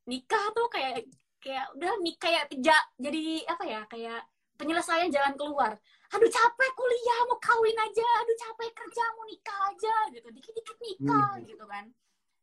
[0.10, 1.06] nikah tuh kayak
[1.38, 4.22] kayak udah nikah kayak ja, jadi apa ya kayak
[4.58, 5.78] penyelesaian jalan keluar.
[6.10, 11.32] Aduh capek kuliah mau kawin aja, aduh capek kerja mau nikah aja gitu, dikit-dikit nikah
[11.38, 11.46] Hmm.
[11.46, 11.86] gitu kan.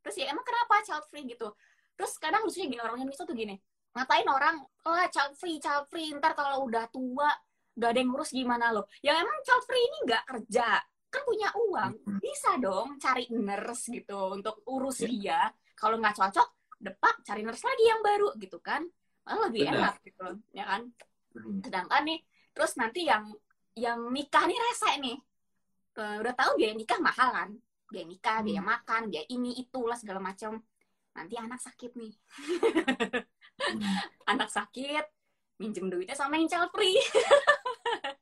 [0.06, 1.50] Terus ya emang kenapa child free gitu?
[1.98, 3.54] Terus kadang lucunya gini orang Indonesia tuh gini,
[3.94, 7.30] ngatain orang, oh child free, child free, ntar kalau udah tua
[7.72, 8.84] udah ada yang ngurus gimana lo?
[9.00, 10.78] Ya emang child free ini nggak kerja,
[11.12, 15.08] kan punya uang, bisa dong cari nurse gitu untuk urus Ya.
[15.08, 15.40] dia.
[15.76, 16.48] Kalau nggak cocok,
[16.80, 18.80] depak cari nurse lagi yang baru gitu kan.
[19.22, 19.76] Malah lebih Benar.
[19.76, 20.82] enak gitu, ya kan?
[21.60, 22.18] Sedangkan nih,
[22.50, 23.28] terus nanti yang
[23.72, 25.16] yang nikah nih rese nih.
[25.92, 27.50] Eh, udah tahu biaya nikah mahal kan?
[27.86, 28.46] Biaya nikah, Hmm.
[28.48, 30.56] biaya makan, biaya ini itulah segala macam.
[31.12, 32.12] Nanti anak sakit nih.
[33.60, 33.84] Hmm.
[34.32, 35.04] anak sakit,
[35.60, 36.96] minjem duitnya sama yang child free.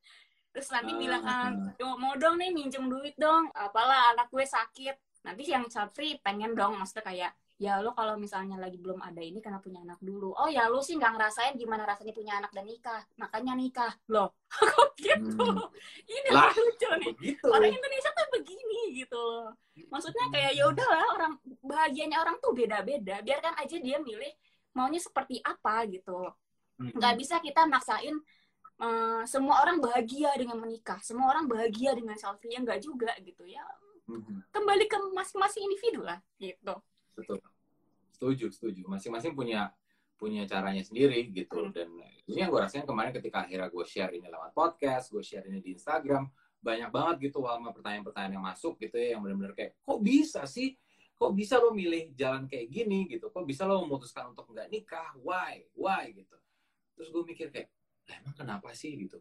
[0.61, 0.99] Terus nanti Ah.
[1.01, 4.93] bilang kan, "Yo, mau dong nih minjem duit dong, apalah anak gue sakit.
[5.25, 9.25] Nanti yang child free pengen dong, maksudnya kayak, ya lo kalau misalnya lagi belum ada
[9.25, 10.37] ini karena punya anak dulu.
[10.37, 13.93] Oh ya lo sih nggak ngerasain gimana rasanya punya anak dan nikah, makanya nikah.
[14.13, 15.41] Loh, kok gitu?
[15.41, 15.65] Hmm.
[16.13, 16.53] Ini Lah.
[16.61, 17.13] lucu nih.
[17.17, 17.47] Begitu.
[17.49, 19.25] Orang Indonesia tuh begini gitu.
[19.89, 21.33] Maksudnya kayak ya udahlah orang
[21.65, 23.25] bahagianya orang tuh beda-beda.
[23.25, 24.29] Biarkan aja dia milih
[24.77, 26.29] maunya seperti apa gitu
[26.81, 26.97] Hmm.
[26.97, 28.17] nggak bisa kita maksain
[28.81, 33.45] eh, semua orang bahagia dengan menikah semua orang bahagia dengan selfie yang nggak juga gitu
[33.45, 33.65] ya.
[34.11, 34.43] Hmm.
[34.51, 36.75] kembali ke masing-masing individu lah gitu.
[37.15, 37.39] Betul.
[38.11, 38.83] setuju setuju.
[38.91, 39.71] Masing-masing punya
[40.19, 41.71] punya caranya sendiri gitu.
[41.71, 41.73] Hmm.
[41.73, 41.89] dan
[42.27, 45.65] ini yang gue rasain kemarin ketika akhirnya gue share ini lewat podcast gue share ini
[45.65, 46.29] di Instagram
[46.61, 50.77] banyak banget gitu sama pertanyaan-pertanyaan yang masuk gitu ya yang benar-benar kayak kok bisa sih?
[51.21, 53.05] Kok bisa lo milih jalan kayak gini?
[53.05, 53.29] gitu.
[53.29, 55.13] Kok bisa lo memutuskan untuk nggak nikah?
[55.21, 55.69] Why?
[55.77, 56.17] Why?
[56.17, 56.37] gitu.
[56.97, 57.80] Terus gue mikir kayak "Lah,
[58.19, 59.19] emang kenapa sih gitu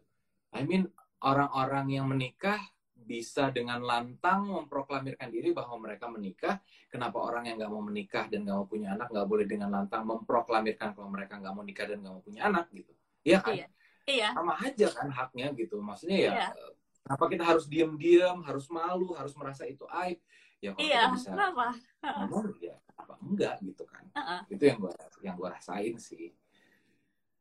[0.50, 0.90] I mean
[1.22, 2.58] orang-orang yang menikah
[3.00, 8.44] bisa dengan lantang memproklamirkan diri bahwa mereka menikah kenapa orang yang nggak mau menikah dan
[8.46, 11.98] nggak mau punya anak nggak boleh dengan lantang memproklamirkan kalau mereka nggak mau nikah dan
[12.04, 13.66] nggak mau punya anak gitu Iya kan Iya.
[14.06, 14.28] Iya.
[14.32, 16.46] sama aja kan haknya gitu maksudnya ya Iya.
[16.54, 16.72] eh,
[17.02, 20.18] kenapa kita harus diam-diam harus malu harus merasa itu aib
[20.60, 21.00] ya kalau Iya.
[21.00, 21.66] kita bisa Kenapa?
[22.04, 24.40] ngomong ya apa enggak gitu kan Heeh.
[24.54, 24.92] itu yang gua
[25.24, 26.30] yang gua rasain sih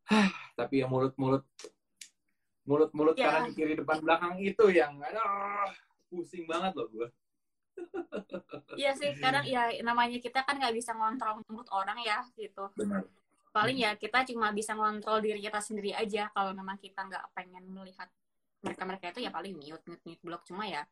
[0.59, 1.47] tapi ya mulut-mulut
[2.67, 3.31] mulut-mulut Ya.
[3.39, 5.71] kanan kiri depan belakang itu yang aduh
[6.11, 7.07] pusing banget loh gua
[8.75, 12.67] Iya sih, kadang ya namanya kita kan nggak bisa ngontrol mulut orang ya gitu.
[12.75, 13.07] benar
[13.55, 17.63] Paling ya kita cuma bisa ngontrol diri kita sendiri aja kalau memang kita nggak pengen
[17.71, 18.11] melihat
[18.59, 20.43] mereka-mereka itu ya paling mute, mute, mute, block.
[20.43, 20.83] Cuma ya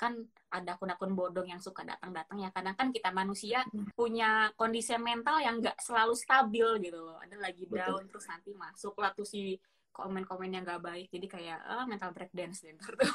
[0.00, 0.16] kan
[0.48, 2.48] ada akun-akun bodong yang suka datang-datang ya.
[2.48, 3.84] Kadang kan kita manusia Hmm.
[3.92, 7.20] punya kondisi mental yang nggak selalu stabil gitu loh.
[7.20, 7.84] Ada lagi Betul.
[7.84, 9.60] down terus nanti masuk lah tuh si
[9.92, 11.06] komen-komen yang nggak baik.
[11.12, 12.26] Jadi kayak ah, mental ntar
[12.96, 13.12] tuh.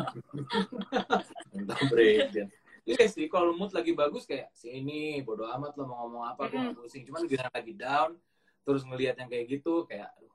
[1.52, 2.48] mental breakdown
[2.86, 6.54] Iya sih, kalau mood lagi bagus kayak sini bodo amat lo mau ngomong apa, gue
[6.54, 7.02] nggak pusing.
[7.02, 8.14] Cuman giliran lagi down,
[8.62, 10.30] terus ngelihat yang kayak gitu, kayak aduh,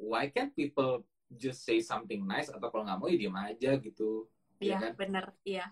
[0.00, 4.24] why can't people just say something nice atau kalau nggak mau ya diem aja gitu.
[4.60, 4.92] Iya Iya kan?
[4.96, 5.66] bener, iya.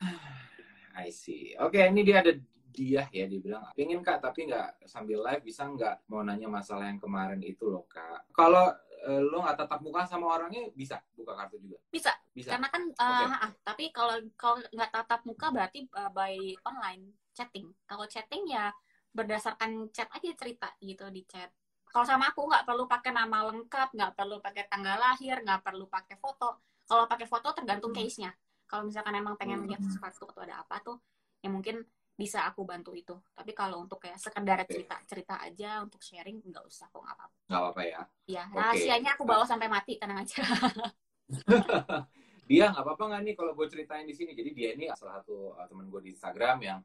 [1.02, 1.56] I see.
[1.62, 2.32] Oke, ini dia ada
[2.72, 6.88] dia ya, dia bilang, pingin kak, tapi nggak sambil live bisa nggak mau nanya masalah
[6.88, 8.28] yang kemarin itu loh kak.
[8.32, 8.72] Kalau
[9.06, 11.78] eh, lo nggak tatap muka sama orangnya bisa buka kartu juga.
[11.92, 12.56] Bisa, Bisa.
[12.56, 17.72] karena kan uh, ah, tapi kalau kalau nggak tatap muka berarti uh, by online chatting
[17.88, 18.72] kalau chatting ya
[19.12, 21.52] berdasarkan chat aja cerita gitu di chat
[21.92, 25.84] kalau sama aku nggak perlu pakai nama lengkap nggak perlu pakai tanggal lahir nggak perlu
[25.88, 28.00] pakai foto kalau pakai foto tergantung Hmm.
[28.02, 28.30] case nya
[28.66, 29.68] kalau misalkan emang pengen Hmm.
[29.68, 30.96] lihat sesuatu atau ada apa tuh
[31.42, 33.16] ya mungkin bisa aku bantu itu.
[33.34, 37.36] Tapi kalau untuk kayak sekedar cerita cerita aja untuk sharing nggak usah kok nggak apa-apa.
[37.48, 38.00] Nggak apa-apa ya.
[38.28, 40.38] ya rahasianya aku bawa sampai mati tenang aja.
[42.50, 44.36] Dia nggak apa-apa nggak nih kalau gue ceritain di sini?
[44.36, 46.80] Jadi dia ini salah satu uh, teman gue di Instagram yang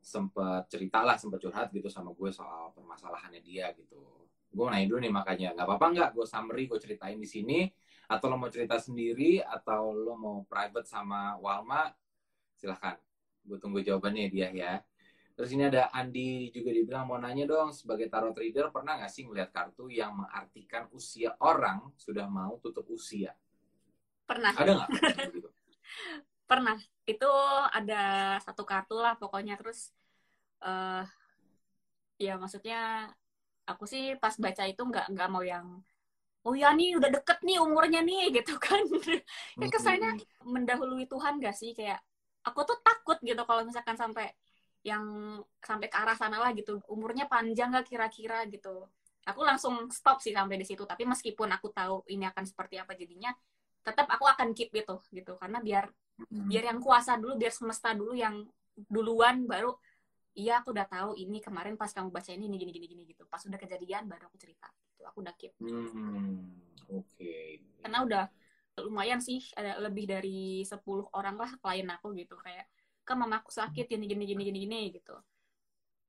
[0.00, 4.00] sempat cerita lah sempat curhat gitu sama gue soal permasalahannya dia gitu.
[4.48, 5.48] Gue nanya dulu nih makanya.
[5.52, 7.68] Nggak apa-apa nggak gue summary gue ceritain di sini
[8.10, 11.86] atau lo mau cerita sendiri atau lo mau private sama Walma
[12.58, 12.98] silahkan.
[13.46, 14.82] Gue tunggu jawabannya dia ya.
[15.38, 19.24] Terus ini ada Andi juga dibilang mau nanya dong sebagai tarot reader pernah nggak sih
[19.24, 23.32] ngeliat kartu yang mengartikan usia orang sudah mau tutup usia?
[24.26, 24.52] Pernah.
[24.58, 24.90] Ada nggak?
[25.30, 25.48] Gitu?
[26.50, 26.76] pernah.
[27.06, 27.30] Itu
[27.70, 29.54] ada satu kartu lah pokoknya.
[29.54, 29.94] Terus
[30.60, 31.06] eh
[32.20, 33.08] ya maksudnya
[33.64, 35.80] aku sih pas baca itu nggak nggak mau yang
[36.46, 38.82] oh ya nih udah deket nih umurnya nih gitu kan.
[39.60, 40.10] Ya kesannya
[40.44, 41.72] mendahului Tuhan gak sih?
[41.76, 42.00] Kayak
[42.46, 44.32] aku tuh takut gitu kalau misalkan sampai
[44.80, 45.04] yang
[45.60, 46.80] sampai ke arah sana lah gitu.
[46.88, 48.44] Umurnya panjang gak kira-kira?
[48.48, 48.88] gitu.
[49.28, 50.82] Aku langsung stop sih sampai di situ.
[50.88, 53.30] Tapi meskipun aku tahu ini akan seperti apa jadinya
[53.84, 55.36] tetap aku akan keep itu gitu.
[55.40, 55.88] Karena biar
[56.20, 56.52] Hmm.
[56.52, 58.44] biar yang kuasa dulu biar semesta dulu yang
[58.76, 59.72] duluan baru
[60.34, 63.26] iya aku udah tahu ini kemarin pas kamu baca ini gini gini gini gitu.
[63.26, 65.02] Pas udah kejadian baru aku cerita gitu.
[65.06, 65.52] Aku udah keep.
[65.60, 66.54] Hmm,
[66.90, 67.34] oke.
[67.80, 68.24] karena udah
[68.80, 72.38] lumayan sih ada lebih dari 10 orang lah klien aku gitu.
[72.38, 72.70] Kayak
[73.04, 75.16] kan mama aku sakit gini gini gini gini gini gitu.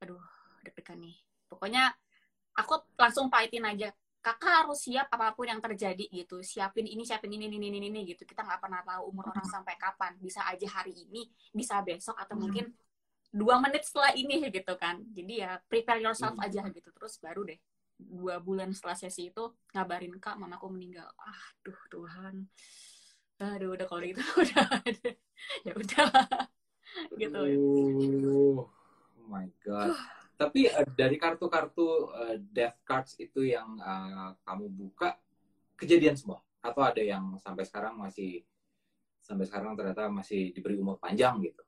[0.05, 0.21] Aduh
[0.61, 1.17] deg-degan nih.
[1.49, 1.89] Pokoknya
[2.55, 3.89] aku langsung pahitin aja.
[4.21, 6.45] Kakak harus siap apa pun yang terjadi gitu.
[6.45, 8.21] Siapin ini siapin ini ini ini, ini gitu.
[8.21, 10.13] Kita nggak pernah tahu umur orang sampai kapan.
[10.21, 12.45] Bisa aja hari ini bisa besok atau Hmm.
[12.45, 12.65] mungkin
[13.31, 14.99] dua menit setelah ini gitu kan.
[15.15, 16.45] Jadi ya prepare yourself Hmm.
[16.45, 16.91] aja gitu.
[16.91, 17.59] Terus baru deh
[18.01, 21.07] dua bulan setelah sesi itu ngabarin kak mamaku meninggal.
[21.17, 22.35] Aduh Tuhan.
[23.41, 24.67] Aduh udah kalau gitu udah
[25.65, 26.07] ya udah.
[27.15, 27.39] Gitu.
[28.27, 29.95] Oh, oh my god.
[30.35, 35.15] Tapi eh, dari kartu-kartu eh, death cards itu yang eh, kamu buka
[35.79, 36.43] kejadian semua?
[36.59, 38.43] Atau ada yang sampai sekarang masih
[39.23, 41.63] sampai sekarang ternyata masih diberi umur panjang gitu.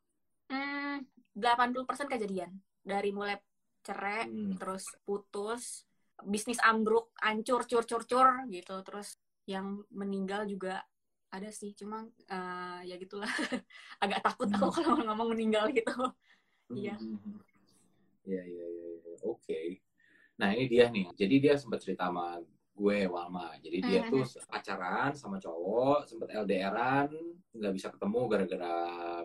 [0.51, 2.51] Hmm, 80% kejadian.
[2.83, 3.37] Dari mulai
[3.83, 4.55] cerai, Hmm.
[4.55, 5.83] terus putus,
[6.23, 8.75] bisnis ambruk, hancur, cur, cur, cur, gitu.
[8.85, 9.17] Terus
[9.49, 10.79] yang meninggal juga
[11.33, 13.27] ada sih, cuma eh, ya gitulah.
[14.03, 14.83] Agak takut aku Hmm.
[14.85, 15.93] kalau ngomong meninggal gitu.
[16.71, 16.95] Iya.
[16.95, 17.41] Mhm.
[18.23, 18.87] Iya, iya, iya.
[19.03, 19.13] iya.
[19.27, 19.83] Oke.
[20.39, 21.11] Nah, ini dia nih.
[21.13, 22.39] Jadi dia sempat cerita sama
[22.73, 23.53] gue, Walma.
[23.61, 24.09] Jadi dia Mhm.
[24.09, 27.07] tuh pacaran sama cowok, sempat LDRan,
[27.53, 28.73] nggak bisa ketemu gara-gara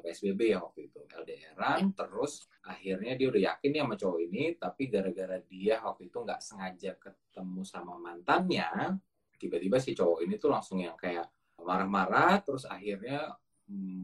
[0.04, 1.00] PSBB ya waktu itu.
[1.08, 6.18] LDRan terus akhirnya dia udah yakin nih sama cowok ini tapi gara-gara dia waktu itu
[6.20, 9.00] nggak sengaja ketemu sama mantannya
[9.40, 11.26] tiba-tiba si cowok ini tuh langsung yang kayak
[11.64, 13.32] marah-marah terus akhirnya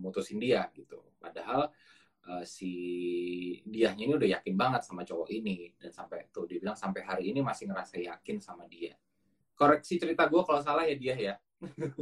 [0.00, 1.68] mutusin dia gitu padahal
[2.28, 2.72] uh, si
[3.64, 7.24] diahnya ini udah yakin banget sama cowok ini dan sampai tuh dia bilang sampai hari
[7.32, 8.96] ini masih ngerasa yakin sama dia
[9.54, 11.34] koreksi cerita gue kalau salah ya dia ya.
[11.64, 11.96] Oke.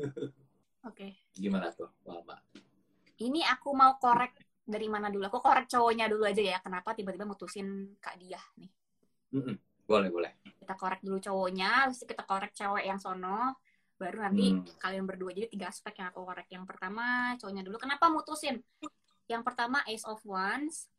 [0.82, 1.10] Okay.
[1.38, 2.36] gimana tuh Walma
[3.22, 5.30] ini aku mau korek dari mana dulu?
[5.30, 6.58] Aku korek cowoknya dulu aja ya.
[6.58, 8.70] Kenapa tiba-tiba mutusin kak dia nih?
[9.32, 9.56] Mm -mm.
[9.82, 10.32] boleh boleh.
[10.62, 13.58] Kita korek dulu cowoknya terus kita korek cewek yang sono.
[13.98, 14.82] Baru nanti hmm.
[14.82, 15.30] kalian berdua.
[15.30, 16.48] Jadi tiga aspek yang aku korek.
[16.50, 17.76] Yang pertama cowoknya dulu.
[17.78, 18.58] Kenapa mutusin?
[19.30, 20.90] Yang pertama Ace of Wands.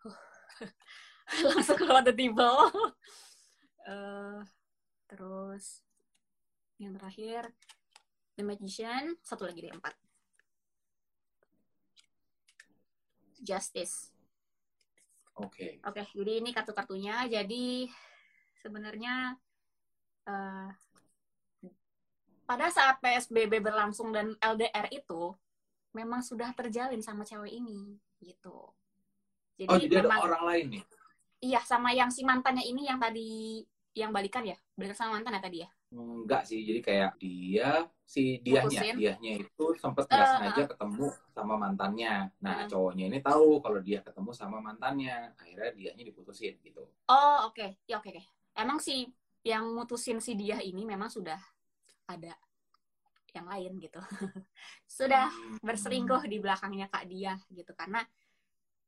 [1.48, 2.72] Langsung keluar the table.
[3.84, 4.40] Uh,
[5.12, 5.84] terus
[6.80, 7.52] yang terakhir
[8.40, 9.92] The Magician satu lagi deh empat
[13.44, 14.08] Justice
[15.36, 15.72] oke okay.
[15.84, 17.92] oke okay, jadi ini kartu-kartunya jadi
[18.64, 19.36] sebenarnya
[20.24, 20.72] uh,
[22.48, 25.36] pada saat PSBB berlangsung dan LDR itu
[25.92, 28.72] memang sudah terjalin sama cewek ini gitu.
[29.56, 30.82] Jadi, oh, jadi memang, ada orang lain nih?
[31.42, 35.42] Iya, sama yang si mantannya ini yang tadi yang balikan ya, balikan sama mantan ya
[35.44, 35.68] tadi ya?
[35.92, 41.06] Enggak sih, jadi kayak dia si diahnya, diahnya itu sempat nggak uh, sengaja uh, ketemu
[41.36, 42.14] sama mantannya.
[42.40, 46.88] Nah, uh, cowoknya ini tahu kalau dia ketemu sama mantannya, akhirnya diahnya diputusin gitu.
[47.12, 47.56] Oh, oke.
[47.56, 47.70] Okay.
[47.84, 48.24] Ya oke okay.
[48.24, 48.24] Okay.
[48.56, 51.38] Emang si yang mutusin si dia ini memang sudah
[52.06, 52.32] ada
[53.32, 53.98] yang lain gitu
[55.00, 55.64] sudah hmm.
[55.64, 58.04] berselingkuh di belakangnya kak dia gitu karena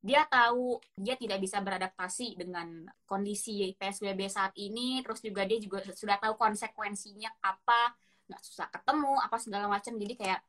[0.05, 5.81] dia tahu dia tidak bisa beradaptasi dengan kondisi PSBB saat ini terus juga dia juga
[5.81, 7.97] sudah tahu konsekuensinya apa
[8.29, 10.41] nggak susah ketemu apa segala macam jadi kayak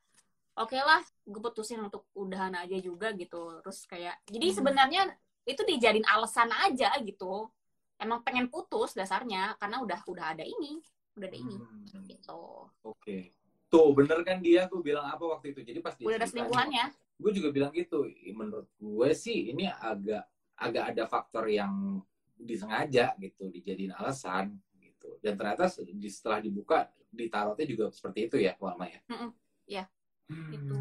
[0.60, 4.56] oke okay lah gue putusin untuk udahan aja juga gitu terus kayak jadi hmm.
[4.60, 5.02] sebenarnya
[5.48, 7.48] itu dijadiin alasan aja gitu
[7.96, 10.84] emang pengen putus dasarnya karena udah udah ada ini
[11.16, 12.04] udah ada ini hmm.
[12.12, 13.32] gitu oke okay.
[13.72, 17.32] tuh bener kan dia gue bilang apa waktu itu jadi pas udah ada selingkuhannya gue
[17.32, 18.04] juga bilang gitu
[18.36, 22.00] menurut gue sih ini agak agak ada faktor yang
[22.36, 28.88] disengaja gitu dijadiin alasan gitu dan ternyata setelah dibuka ditaruhnya juga seperti itu ya Walma
[28.88, 29.30] ya mm -mm.
[29.64, 29.84] ya
[30.28, 30.50] hmm.
[30.52, 30.80] itu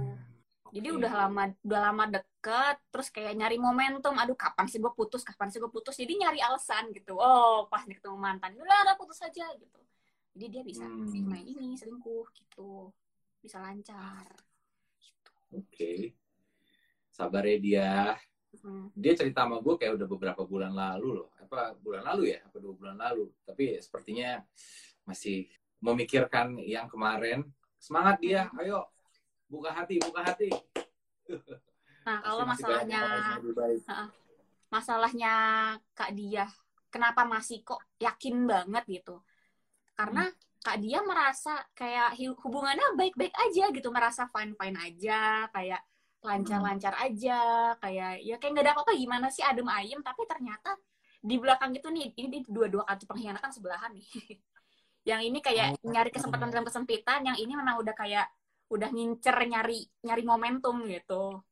[0.76, 5.24] jadi udah lama udah lama deket terus kayak nyari momentum aduh kapan sih gue putus
[5.24, 9.24] kapan sih gue putus jadi nyari alasan gitu oh pas ketemu mantan udah ada putus
[9.24, 9.80] aja gitu
[10.36, 11.32] jadi dia bisa hmm.
[11.32, 12.92] main ini selingkuh gitu
[13.40, 14.28] bisa lancar
[15.00, 15.32] gitu.
[15.56, 16.12] oke okay.
[17.16, 17.92] Sabar ya dia.
[18.56, 18.88] Hmm.
[18.96, 21.30] dia cerita sama gue kayak udah beberapa bulan lalu loh.
[21.44, 22.40] Apa bulan lalu ya?
[22.44, 23.28] Apa dua bulan lalu.
[23.44, 24.40] Tapi sepertinya
[25.08, 25.48] masih
[25.84, 27.44] memikirkan yang kemarin.
[27.80, 28.48] Semangat dia.
[28.52, 28.60] Hmm.
[28.64, 28.80] ayo
[29.48, 30.52] buka hati buka hati.
[32.06, 33.02] Nah kalau masalahnya
[34.70, 35.34] masalahnya
[35.98, 36.46] kak dia
[36.90, 39.20] kenapa masih kok yakin banget gitu?
[40.00, 40.64] Karena hmm.
[40.64, 45.84] kak dia merasa kayak hubungannya baik-baik aja gitu merasa fine-fine aja kayak
[46.26, 47.06] lancar-lancar hmm.
[47.06, 47.40] aja
[47.80, 50.74] kayak ya kayak nggak ada apa-apa gimana sih adem ayem tapi ternyata
[51.22, 54.06] di belakang itu nih ini dua-dua kartu pengkhianatan sebelahan nih
[55.16, 55.90] yang ini kayak oh.
[55.94, 58.26] nyari kesempatan dalam kesempitan yang ini memang udah kayak
[58.74, 61.46] udah ngincer nyari nyari momentum gitu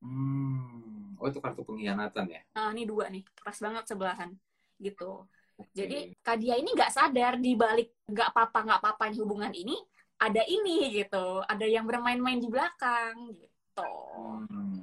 [0.00, 1.20] hmm.
[1.20, 4.32] oh itu kartu pengkhianatan ya uh, ini dua nih pas banget sebelahan
[4.80, 5.28] gitu
[5.74, 9.74] jadi Kadia ini nggak sadar di balik nggak apa-apa nggak apa hubungan ini
[10.18, 13.57] ada ini gitu, ada yang bermain-main di belakang gitu.
[13.82, 14.80] Hmm.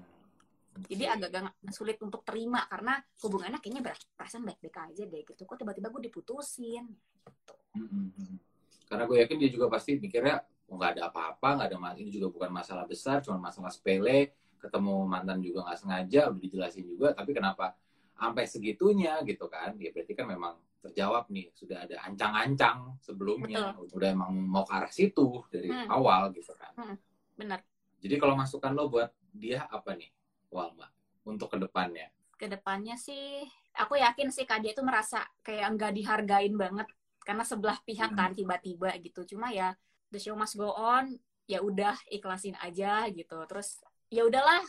[0.75, 5.41] Jadi agak-agak sulit untuk terima karena hubungannya kayaknya perasaan baik-baik aja deh gitu.
[5.47, 6.83] Kok tiba-tiba gue diputusin
[7.23, 7.55] gitu.
[7.79, 8.39] Hmm.
[8.85, 12.09] Karena gue yakin dia juga pasti mikirnya oh, nggak ada apa-apa, nggak ada masalah ini
[12.11, 14.35] juga bukan masalah besar, cuma masalah sepele.
[14.59, 17.13] Ketemu mantan juga nggak sengaja, udah dijelasin juga.
[17.15, 17.75] Tapi kenapa
[18.15, 23.99] sampai segitunya gitu kan ya berarti kan memang terjawab nih sudah ada ancang-ancang sebelumnya Betul.
[23.99, 25.91] udah emang mau ke arah situ dari hmm.
[25.91, 26.95] awal gitu kan hmm.
[27.35, 27.59] benar
[28.05, 30.13] jadi kalau masukan lo buat dia apa nih
[30.53, 30.85] Walma
[31.25, 33.41] untuk ke depannya ke depannya sih
[33.73, 36.85] aku yakin sih kak dia itu merasa kayak nggak dihargain banget
[37.25, 38.37] karena sebelah pihak kan hmm.
[38.37, 39.73] tiba-tiba gitu cuma ya
[40.13, 41.17] the show must go on
[41.49, 43.81] ya udah ikhlasin aja gitu terus
[44.13, 44.61] ya udahlah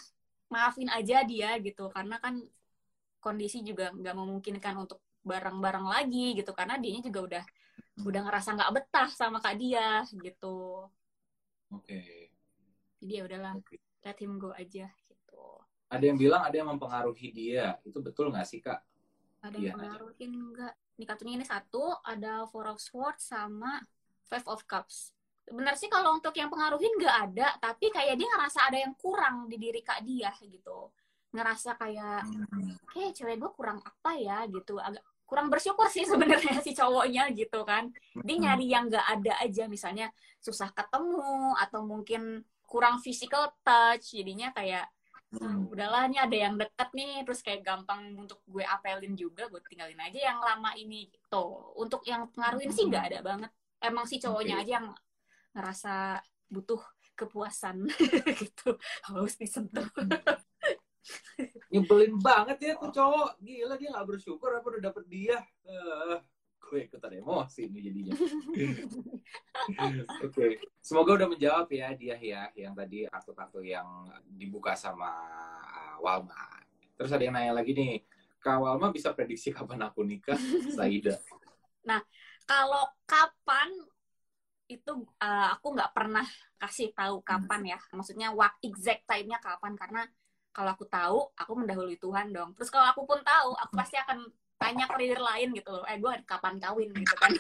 [0.49, 2.41] maafin aja dia gitu karena kan
[3.21, 7.45] kondisi juga nggak memungkinkan untuk bareng-bareng lagi gitu karena dia juga udah
[8.07, 10.87] udah ngerasa nggak betah sama kak dia gitu.
[11.75, 11.83] Oke.
[11.83, 12.26] Okay.
[13.01, 13.79] Jadi ya udahlah, okay.
[14.05, 15.43] let him go aja gitu.
[15.87, 18.81] Ada yang bilang ada yang mempengaruhi dia, itu betul nggak sih kak?
[19.45, 20.75] Ada yang mempengaruhi enggak?
[20.97, 23.85] Ini kartunya ini satu, ada Four of Swords sama
[24.27, 25.13] Five of Cups.
[25.47, 29.47] benar sih kalau untuk yang pengaruhin nggak ada tapi kayak dia ngerasa ada yang kurang
[29.47, 30.91] di diri kak dia gitu
[31.31, 32.75] ngerasa kayak Hmm.
[32.91, 37.63] kayak cewek gue kurang apa ya gitu agak kurang bersyukur sih sebenarnya si cowoknya gitu
[37.63, 37.95] kan
[38.27, 40.11] dia nyari yang nggak ada aja misalnya
[40.43, 44.91] susah ketemu atau mungkin kurang physical touch jadinya kayak
[45.27, 45.67] Hmm.
[45.67, 49.99] udahlah nih ada yang deket nih terus kayak gampang untuk gue apelin juga gue tinggalin
[49.99, 53.51] aja yang lama ini gitu untuk yang pengaruhin sih nggak ada banget
[53.83, 54.63] emang si cowoknya Oke.
[54.63, 54.87] aja yang
[55.51, 56.79] ngerasa butuh
[57.19, 57.91] kepuasan
[58.41, 58.79] gitu
[59.11, 59.91] harus disentuh
[61.71, 63.39] Nyebelin banget ya tuh cowok.
[63.39, 65.39] Gila dia nggak bersyukur apa udah dapet dia.
[65.63, 66.17] Eh,
[66.67, 68.15] gue ikutan emosi nih jadinya.
[70.27, 73.87] Oke, semoga udah menjawab ya dia ya yang tadi kartu-kartu yang
[74.27, 75.15] dibuka sama
[75.63, 76.67] uh, Walma.
[76.99, 78.03] Terus ada yang nanya lagi nih,
[78.43, 80.39] Kak Walma bisa prediksi kapan aku nikah?
[80.77, 81.15] Saida.
[82.47, 83.71] kalau kapan
[84.67, 84.91] itu
[85.23, 86.27] uh, aku nggak pernah
[86.59, 90.03] kasih tahu kapan ya maksudnya waktu exact time-nya kapan karena
[90.51, 94.27] kalau aku tahu aku mendahului Tuhan dong terus kalau aku pun tahu aku pasti akan
[94.57, 95.85] tanya ke leader lain gitu loh.
[95.85, 97.31] Eh gue kapan kawin gitu kan.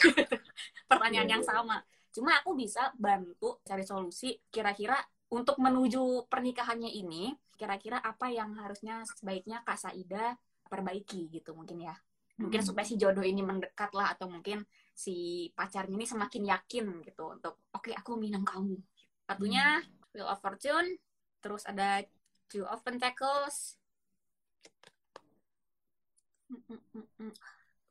[0.91, 1.81] Pertanyaan yang sama.
[2.13, 4.97] Cuma aku bisa bantu cari solusi kira-kira
[5.33, 10.37] untuk menuju pernikahannya ini kira-kira apa yang harusnya sebaiknya Kak Saida
[10.69, 11.97] perbaiki gitu mungkin ya.
[12.37, 12.69] Mungkin Hmm.
[12.69, 14.61] supaya si jodoh ini mendekat lah atau mungkin
[14.93, 18.77] si pacarnya ini semakin yakin gitu untuk oke aku minang kamu.
[19.25, 19.81] Satunya
[20.13, 21.01] Wheel of Fortune
[21.41, 22.05] terus ada
[22.47, 23.81] Two of Pentacles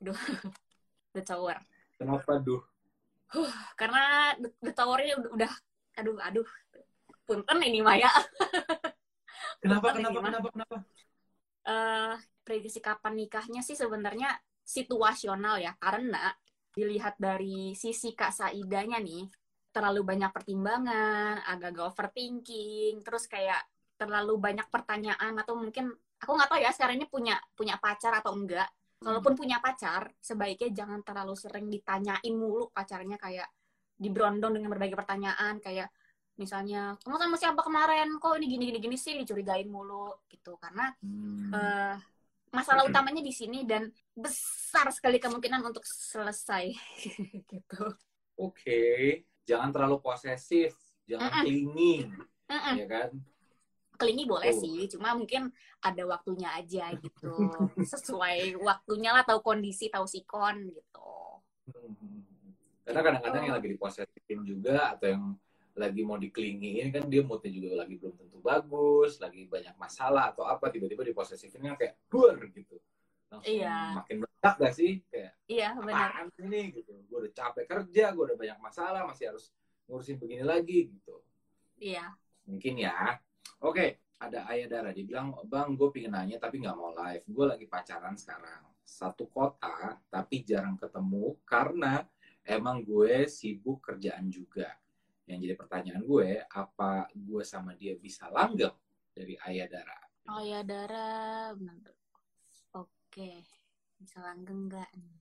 [0.02, 0.16] Aduh,
[1.14, 1.58] The Tower.
[1.96, 2.62] Kenapa duh?
[3.74, 5.52] karena The, The Tower udah, udah
[5.98, 6.48] aduh aduh.
[7.26, 8.06] Punten ini Maya.
[9.62, 10.76] Kenapa, Punten kenapa, kenapa, kenapa?
[11.66, 12.14] eh
[12.46, 14.30] prediksi kapan nikahnya sih sebenarnya
[14.62, 15.74] situasional ya.
[15.80, 16.30] Karena
[16.70, 19.26] dilihat dari sisi Kak Saidanya nih
[19.74, 23.60] terlalu banyak pertimbangan, agak-agak overthinking, terus kayak
[23.96, 25.92] terlalu banyak pertanyaan atau mungkin
[26.22, 28.68] aku nggak tahu ya sekarang ini punya punya pacar atau enggak.
[28.96, 33.46] Kalaupun punya pacar, sebaiknya jangan terlalu sering ditanyain mulu pacarnya kayak
[33.96, 35.88] diberondong dengan berbagai pertanyaan kayak
[36.36, 40.92] misalnya kamu sama siapa kemarin kok ini gini gini gini sih dicurigain mulu gitu karena
[41.00, 41.52] Hmm.
[41.56, 41.96] eh,
[42.52, 46.72] masalah utamanya di sini dan besar sekali kemungkinan untuk selesai
[47.52, 47.82] gitu.
[48.36, 48.80] Oke,
[49.48, 50.76] jangan terlalu posesif,
[51.08, 51.40] jangan Mm-mm.
[51.40, 52.04] clingy,
[52.52, 52.76] Mm-mm.
[52.76, 53.10] ya kan?
[53.96, 54.60] Kelingi boleh Oh.
[54.60, 55.48] sih, cuma mungkin
[55.80, 57.32] ada waktunya aja gitu.
[57.92, 61.12] Sesuai waktunya lah, tahu kondisi, tahu sikon gitu.
[61.72, 62.22] Hmm.
[62.86, 65.24] Karena kadang-kadang yang lagi diposesifin juga atau yang
[65.76, 70.46] lagi mau diklingiin kan dia moodnya juga lagi belum tentu bagus, lagi banyak masalah atau
[70.46, 72.78] apa tiba-tiba diposesifinnya kayak buar gitu.
[73.28, 74.00] Langsung Iya.
[74.00, 75.02] makin meledak gak sih?
[75.10, 76.30] Kayak Iya, benar.
[76.38, 76.94] ini gitu.
[77.10, 79.50] Gue udah capek kerja, gue udah banyak masalah, masih harus
[79.90, 81.20] ngurusin begini lagi gitu.
[81.82, 82.14] Iya.
[82.46, 83.18] Mungkin ya.
[83.64, 84.90] Oke, ada Ayah Dara.
[84.92, 87.24] Dia bilang, Bang, gue pengen nanya tapi nggak mau live.
[87.28, 88.64] Gue lagi pacaran sekarang.
[88.86, 92.04] Satu kota, tapi jarang ketemu karena
[92.44, 94.70] emang gue sibuk kerjaan juga.
[95.26, 98.76] Yang jadi pertanyaan gue, apa gue sama dia bisa langgeng
[99.10, 99.98] dari Ayah Dara?
[100.30, 101.50] Oh ya, Dara.
[101.56, 101.96] Benar.
[102.78, 103.42] Oke.
[103.96, 105.16] Bisa langgeng nggak nih?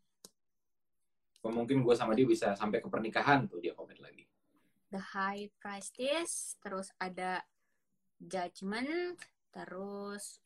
[1.46, 4.26] Mungkin gue sama dia bisa sampai ke pernikahan tuh dia komen lagi.
[4.90, 7.46] The High Priestess, terus ada
[8.26, 9.18] Judgment,
[9.54, 10.42] terus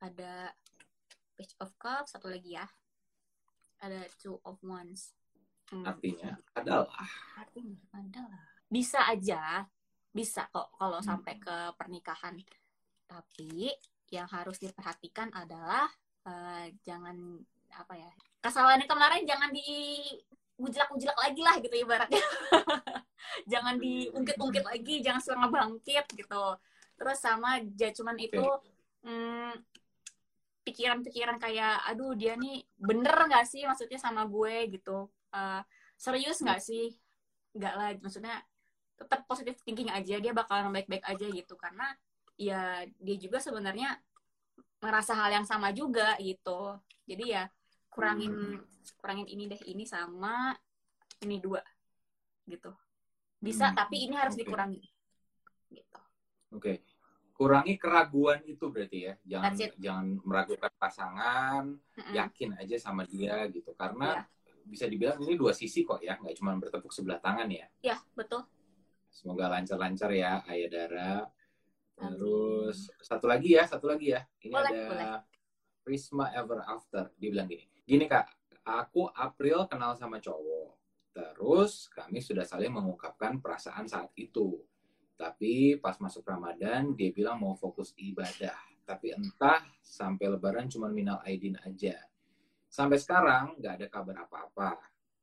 [0.00, 0.52] ada
[1.36, 2.66] Page of Cups, satu lagi ya.
[3.84, 5.12] Ada Two of Wands.
[5.68, 5.84] Hmm.
[5.84, 7.04] Artinya adalah
[7.36, 9.66] Artinya adalah bisa aja,
[10.10, 11.08] bisa kok kalau Hmm.
[11.12, 12.40] sampai ke pernikahan.
[13.06, 13.70] Tapi
[14.10, 15.90] yang harus diperhatikan adalah
[16.26, 17.14] eh, jangan
[17.70, 18.10] apa ya
[18.42, 20.02] kesalahannya kemarin jangan di
[20.56, 22.22] ujlak-ujlak lagi lah gitu ibaratnya.
[23.52, 26.44] jangan diungkit-ungkit lagi, jangan suka ngebangkit gitu.
[26.96, 28.44] Terus sama judgment itu
[29.04, 29.52] hmm,
[30.66, 35.06] pikiran-pikiran kayak aduh dia nih bener nggak sih maksudnya sama gue gitu.
[35.30, 35.62] Eh,
[35.94, 36.92] serius nggak sih?
[37.56, 38.36] Nggak lah, maksudnya
[38.96, 41.84] tetap positive thinking aja dia bakalan baik-baik aja gitu karena
[42.40, 44.00] ya dia juga sebenarnya
[44.80, 46.76] merasa hal yang sama juga gitu.
[47.04, 47.44] Jadi ya
[47.92, 48.60] kurangin
[49.00, 50.52] kurangin ini deh ini sama
[51.24, 51.60] ini dua
[52.48, 52.72] gitu.
[53.40, 54.42] Bisa Hmm, tapi ini harus oke.
[54.42, 54.80] dikurangi.
[56.54, 56.82] Oke.
[57.36, 59.14] Kurangi keraguan itu berarti ya.
[59.28, 62.14] Jangan jangan meragukan pasangan, Mm-mm.
[62.16, 63.76] yakin aja sama dia gitu.
[63.76, 64.52] Karena Iya.
[64.64, 67.68] bisa dibilang ini dua sisi kok ya, nggak cuma bertepuk sebelah tangan ya.
[67.84, 68.40] Ya, betul.
[69.12, 71.12] Semoga lancar-lancar ya Ayah Dara.
[72.00, 72.16] Amin.
[72.16, 74.20] Terus satu lagi ya, satu lagi ya.
[74.40, 75.06] Ini Boleh, ada boleh.
[75.84, 77.12] Prisma Ever After.
[77.20, 78.28] Dia bilang gini, gini kak,
[78.64, 80.72] aku April kenal sama cowok.
[81.16, 84.60] Terus kami sudah saling mengungkapkan perasaan saat itu.
[85.16, 88.56] Tapi pas masuk Ramadan dia bilang mau fokus ibadah.
[88.84, 91.96] Tapi entah sampai lebaran cuma minal aidin aja.
[92.68, 94.76] Sampai sekarang nggak ada kabar apa-apa.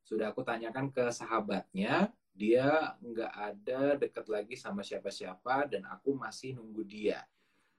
[0.04, 6.58] Sudah aku tanyakan ke sahabatnya, dia nggak ada deket lagi sama siapa-siapa dan aku masih
[6.58, 7.22] nunggu dia.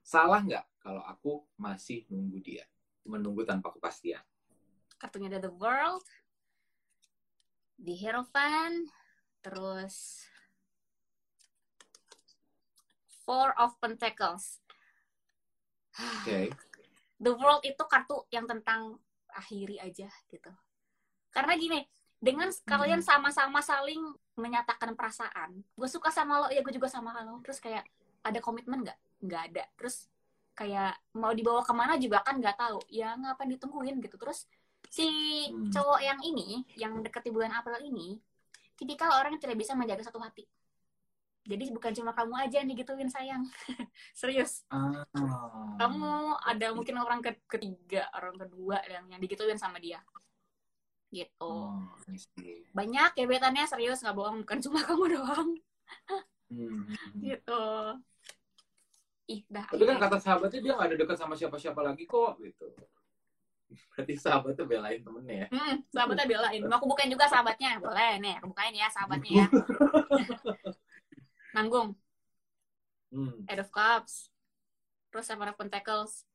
[0.00, 2.64] Salah nggak kalau aku masih nunggu dia?
[3.04, 4.22] Menunggu tanpa kepastian.
[4.96, 6.06] kartunya ada The World,
[7.76, 8.88] di Hierophant,
[9.44, 10.24] terus
[13.24, 14.60] Four of Pentacles.
[15.96, 16.52] Oke.
[17.24, 19.00] The World itu kartu yang tentang
[19.32, 20.50] akhiri aja gitu.
[21.30, 21.80] Karena gini,
[22.20, 24.00] dengan kalian sama-sama saling
[24.34, 27.40] menyatakan perasaan, gue suka sama lo, ya gue juga sama lo.
[27.46, 27.86] Terus kayak
[28.20, 28.98] ada komitmen nggak?
[29.24, 29.64] Nggak ada.
[29.78, 30.10] Terus
[30.54, 32.78] kayak mau dibawa ke mana juga kan nggak tahu.
[32.90, 34.18] Ya ngapain ditungguin gitu.
[34.18, 34.46] Terus
[34.90, 35.06] si
[35.50, 35.70] Hmm.
[35.70, 38.18] cowok yang ini, yang deket di bulan April ini,
[38.78, 40.44] tipikal orang yang tidak bisa menjaga satu hati.
[41.44, 43.44] Jadi bukan cuma kamu aja yang digituin sayang.
[44.16, 45.04] Serius Ah.
[45.76, 50.00] kamu ada mungkin orang ke- ketiga orang kedua yang yang digituin sama dia
[51.14, 51.78] gitu Oh,
[52.74, 55.50] banyak gebetannya serius nggak bohong bukan cuma kamu doang
[56.50, 56.86] Hmm.
[57.22, 57.62] gitu
[59.30, 62.66] ih dah Tapi kan kata sahabatnya dia nggak ada dekat sama siapa-siapa lagi kok gitu.
[63.94, 65.48] Berarti sahabatnya belain temennya ya.
[65.50, 66.60] Hmm, sahabatnya belain.
[66.68, 67.80] Mau aku bukain juga sahabatnya.
[67.80, 69.46] Boleh nih, aku bukain ya sahabatnya ya.
[71.54, 71.94] Nanggung,
[73.08, 73.46] Hmm.
[73.46, 74.28] Eight of Cups.
[75.08, 76.26] Terus Seven of Pentacles.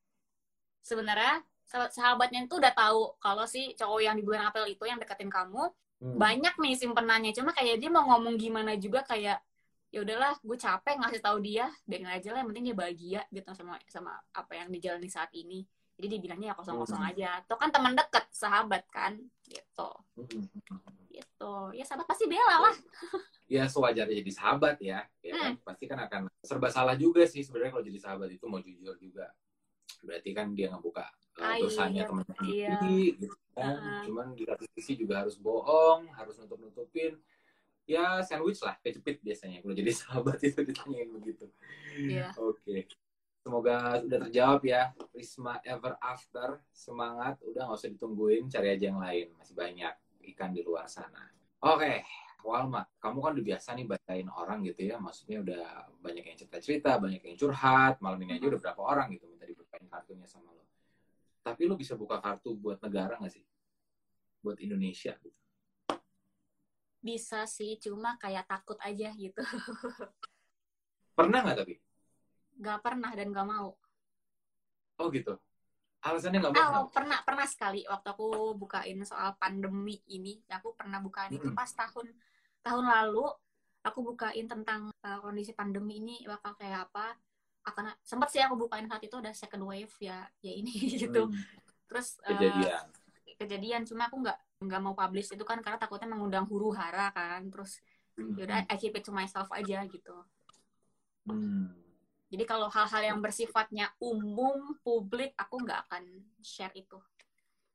[0.79, 4.97] Sebenarnya sahabat- sahabatnya itu udah tahu kalau si cowok yang di bulan April itu yang
[4.97, 6.15] deketin kamu Hmm.
[6.15, 9.43] banyak nih simpenannya cuma kayak dia mau ngomong gimana juga kayak
[9.91, 13.51] ya udahlah gue capek ngasih tahu dia biarin aja lah yang penting dia bahagia gitu
[13.51, 17.09] sama sama apa yang dijalani saat ini jadi dia bilangnya ya kosong kosong Hmm.
[17.11, 20.47] aja itu kan teman deket sahabat kan gitu Hmm.
[21.11, 22.75] gitu ya sahabat pasti bela lah
[23.49, 25.09] Ya sewajarnya jadi sahabat ya.
[25.25, 25.57] Ya kan?
[25.65, 29.33] Pasti kan akan serba salah juga sih sebenarnya kalau jadi sahabat itu mau jujur juga.
[30.05, 31.09] Berarti kan dia ngebuka
[31.41, 32.69] uh, Ah, dosanya iya, teman iya.
[32.77, 33.73] sendiri gitu kan.
[33.75, 34.01] Heeh.
[34.05, 37.17] Cuman di satu sisi juga harus bohong, harus nutup-nutupin.
[37.89, 41.49] Ya sandwich lah, kejepit biasanya kalau jadi sahabat itu ditanyain begitu.
[41.97, 42.29] Iya.
[42.37, 42.85] Oke.
[43.41, 44.93] Semoga sudah terjawab ya.
[45.09, 46.61] Risma Ever After.
[46.69, 47.41] Semangat.
[47.41, 48.45] Udah nggak usah ditungguin.
[48.45, 49.33] Cari aja yang lain.
[49.41, 49.93] Masih banyak
[50.37, 51.33] ikan di luar sana.
[51.65, 52.05] Oke.
[52.43, 54.95] Walma, kamu kan udah biasa nih bacain orang gitu ya.
[54.97, 55.63] Maksudnya udah
[55.99, 57.99] banyak yang cerita-cerita, banyak yang curhat.
[57.99, 60.63] Malam ini aja udah berapa orang gitu minta dibukain kartunya sama lo.
[61.43, 63.43] Tapi lo bisa buka kartu buat negara nggak sih?
[64.43, 65.35] Buat Indonesia gitu.
[66.99, 69.39] bisa sih cuma kayak takut aja gitu
[71.15, 71.79] Pernah nggak tapi?
[72.59, 73.71] nggak pernah dan nggak mau
[74.99, 75.39] Oh gitu.
[75.99, 76.53] Alasannya nggak?
[76.55, 81.57] Oh, pernah pernah sekali waktu aku bukain soal pandemi ini, aku pernah bukain itu Mm-mm.
[81.59, 82.07] pas tahun
[82.63, 83.27] tahun lalu
[83.83, 87.15] aku bukain tentang uh, kondisi pandemi ini bakal kayak apa.
[87.67, 90.71] Akan sempat sih aku bukain saat itu ada second wave ya, ya ini
[91.03, 91.27] gitu.
[91.27, 91.43] Hmm,
[91.91, 92.85] Terus uh, kejadian.
[93.39, 97.43] kejadian cuma aku nggak nggak mau publish itu kan karena takutnya mengundang huru hara kan.
[97.51, 97.83] Terus
[98.19, 98.35] Hmm.
[98.35, 100.11] yaudah I keep it to myself aja gitu.
[101.23, 101.71] Hmm.
[102.29, 106.03] Jadi kalau hal-hal yang bersifatnya umum, publik, aku nggak akan
[106.39, 107.01] share itu.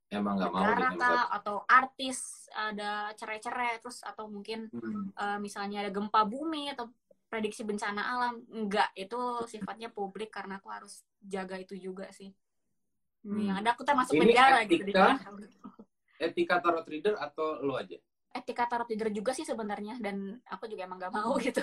[0.06, 2.18] Emang nggak mau negara gitu, kah, atau artis
[2.54, 5.10] ada cerai-cerai terus atau mungkin Hmm.
[5.10, 6.86] eh, misalnya ada gempa bumi atau
[7.26, 9.18] prediksi bencana alam enggak itu
[9.50, 12.30] sifatnya publik karena aku harus jaga itu juga sih
[13.26, 13.42] Hmm.
[13.42, 15.02] yang ada aku termasuk Ini penjara gitu etika?
[15.02, 15.18] luar.
[16.14, 17.98] Etika tarot reader atau lo aja?
[18.30, 21.62] etika tarot leader juga sih sebenarnya dan aku juga emang gak mau gitu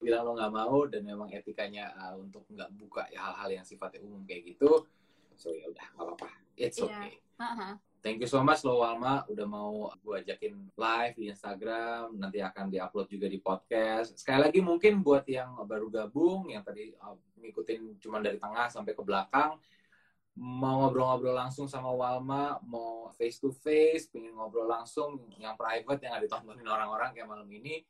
[0.00, 4.00] Bilang lo nggak mau dan memang etikanya uh, untuk nggak buka ya hal-hal yang sifatnya
[4.00, 4.88] umum kayak gitu.
[5.36, 6.28] So ya udah nggak apa-apa.
[6.56, 6.88] It's Iya.
[6.88, 7.12] okay.
[7.40, 7.72] Heeh.
[8.00, 12.72] Thank you so much lo Walma udah mau gue ajakin live di Instagram, nanti akan
[12.72, 14.16] diupload juga di podcast.
[14.16, 18.96] Sekali lagi mungkin buat yang baru gabung, yang tadi uh, ngikutin cuma dari tengah sampai
[18.96, 19.60] ke belakang,
[20.40, 26.16] mau ngobrol-ngobrol langsung sama Walma, mau face to face, pengen ngobrol langsung yang private yang
[26.16, 27.84] nggak ditontonin orang-orang kayak malam ini,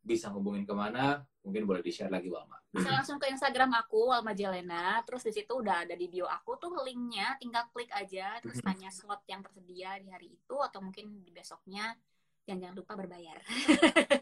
[0.00, 1.20] bisa ngubungin ke mana?
[1.40, 2.60] Mungkin boleh di share lagi Walma.
[2.70, 6.54] bisa langsung ke Instagram aku Alma Jelena terus di situ udah ada di bio aku
[6.54, 8.66] tuh linknya tinggal klik aja terus Mhm.
[8.70, 11.98] tanya slot yang tersedia di hari itu atau mungkin di besoknya
[12.46, 13.42] dan jangan lupa berbayar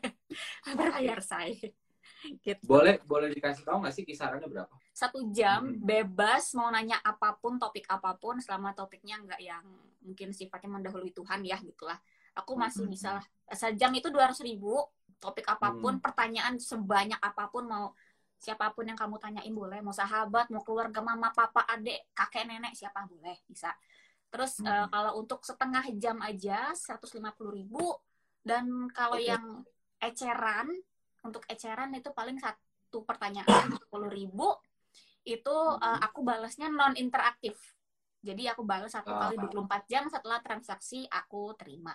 [0.79, 1.53] berbayar saya
[2.41, 4.75] gitu Boleh boleh dikasih tahu nggak sih kisarannya berapa?
[4.91, 5.85] satu jam Mhm.
[5.85, 9.65] bebas mau nanya apa pun topik apa pun selama topiknya nggak yang
[10.03, 12.01] mungkin sifatnya mendahului Tuhan ya gitulah
[12.33, 12.91] aku masih Mhm.
[12.91, 14.81] bisa lah sejam itu dua ribu
[15.19, 16.03] topik apa pun Hmm.
[16.03, 17.87] pertanyaan sebanyak apa pun mau
[18.39, 22.71] siapa pun yang kamu tanyain boleh mau sahabat mau keluarga mama papa adik kakek nenek
[22.73, 23.75] siapa boleh bisa
[24.31, 24.71] terus Hmm.
[24.71, 27.99] eh, kalau untuk setengah jam aja 150.000 ribu
[28.39, 29.29] Dan kalau Oke.
[29.29, 29.45] yang
[30.01, 30.71] eceran,
[31.27, 33.45] untuk eceran itu paling satu pertanyaan
[33.83, 34.55] 10.000 ribu
[35.27, 35.83] itu Hmm.
[35.83, 37.59] eh, aku balasnya non interaktif.
[38.25, 39.29] Jadi aku balas satu Ah.
[39.29, 41.93] kali 24 jam setelah transaksi aku terima.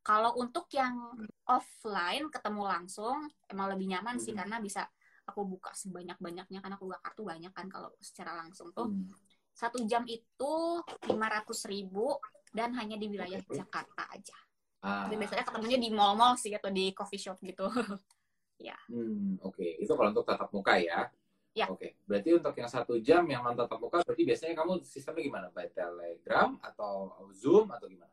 [0.00, 0.96] Kalau untuk yang
[1.44, 4.40] offline ketemu langsung emang lebih nyaman sih Hmm.
[4.44, 4.88] karena bisa
[5.28, 9.06] aku buka sebanyak-banyaknya karena aku buka kartu banyak kan kalau secara langsung tuh Hmm.
[9.52, 10.52] satu jam itu
[11.04, 12.16] 500.000 ribu
[12.50, 13.38] dan hanya di wilayah.
[13.44, 14.34] Jakarta aja.
[14.80, 17.68] Ah, Jadi biasanya ketemunya di mall-mall sih atau di coffee shop gitu.
[18.88, 19.66] hmm, oke.
[19.78, 21.12] Itu kalau untuk tatap muka ya.
[21.52, 21.66] Ya.
[21.68, 21.98] Oke.
[22.06, 25.46] Berarti untuk yang satu jam yang non tatap muka, berarti biasanya kamu sistemnya gimana?
[25.52, 28.10] By Telegram atau Zoom atau gimana?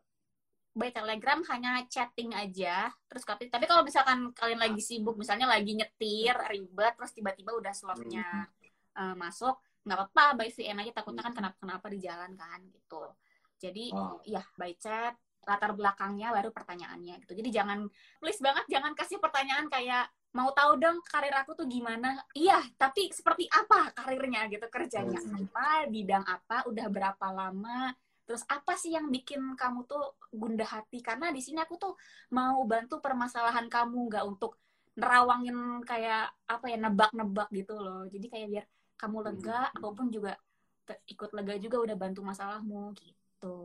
[0.78, 2.86] By Telegram hanya chatting aja.
[3.10, 7.74] Terus tapi tapi kalau misalkan kalian lagi sibuk, misalnya lagi nyetir, ribet, terus tiba-tiba udah
[7.74, 8.46] slotnya
[8.94, 10.92] eh, masuk, nggak apa-apa by VN aja.
[11.02, 13.02] Takutnya kan kenapa-kenapa di jalan kan gitu.
[13.58, 17.88] Jadi Oh, ya by chat latar belakangnya baru pertanyaannya gitu jadi jangan
[18.20, 20.04] please banget jangan kasih pertanyaan kayak
[20.36, 25.48] mau tahu dong karir aku tuh gimana iya tapi seperti apa karirnya gitu kerjanya Hmm.
[25.48, 27.96] apa bidang apa udah berapa lama
[28.28, 31.96] terus apa sih yang bikin kamu tuh gundah hati karena di sini aku tuh
[32.28, 34.60] mau bantu permasalahan kamu nggak untuk
[35.00, 38.64] nerawangin kayak apa ya nebak-nebak gitu loh jadi kayak biar
[39.00, 39.76] kamu lega Hmm.
[39.80, 40.36] apa pun juga
[41.08, 43.56] ikut lega juga udah bantu masalahmu gitu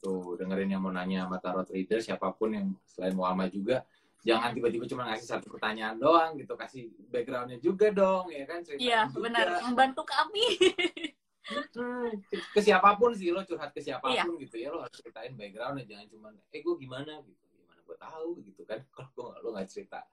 [0.00, 3.86] tuh dengerin yang mau nanya sama tarot reader siapa pun yang selain Muhammad juga
[4.20, 9.08] jangan tiba-tiba cuma ngasih satu pertanyaan doang gitu kasih backgroundnya juga dong ya kan Iya,
[9.16, 9.64] benar.
[9.64, 10.44] Membantu kami.
[11.50, 14.44] Hmm, ke, siapa pun sih lo curhat ke siapa pun Iya.
[14.44, 18.30] gitu ya lo harus ceritain backgroundnya jangan cuma eh gue gimana gitu gimana gue tahu
[18.44, 20.04] gitu kan kalau gue lo nggak cerita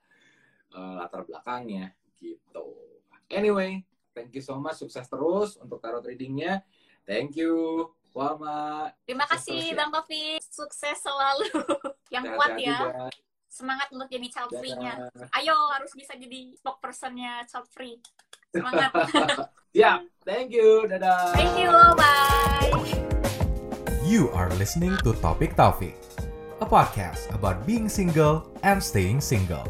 [0.72, 2.66] eh, latar belakangnya gitu
[3.30, 3.84] anyway
[4.16, 6.64] thank you so much sukses terus untuk tarot readingnya
[7.04, 7.86] thank you
[8.18, 9.78] Wama Terima Sukses kasih terus ya.
[9.78, 10.26] Bang Kofi.
[10.42, 11.48] Sukses selalu.
[12.18, 12.66] Yang kuat ya.
[12.66, 13.06] juga.
[13.46, 14.94] Semangat untuk jadi child free-nya.
[15.38, 18.02] Ayo harus bisa jadi spokesperson-nya child free.
[18.50, 18.90] Semangat.
[19.78, 21.38] Siap, thank you, dadah.
[21.38, 21.70] Thank you.
[21.70, 22.74] Bye.
[24.02, 25.94] You are listening to Topic Taufik,
[26.58, 29.62] a podcast about being single and staying single.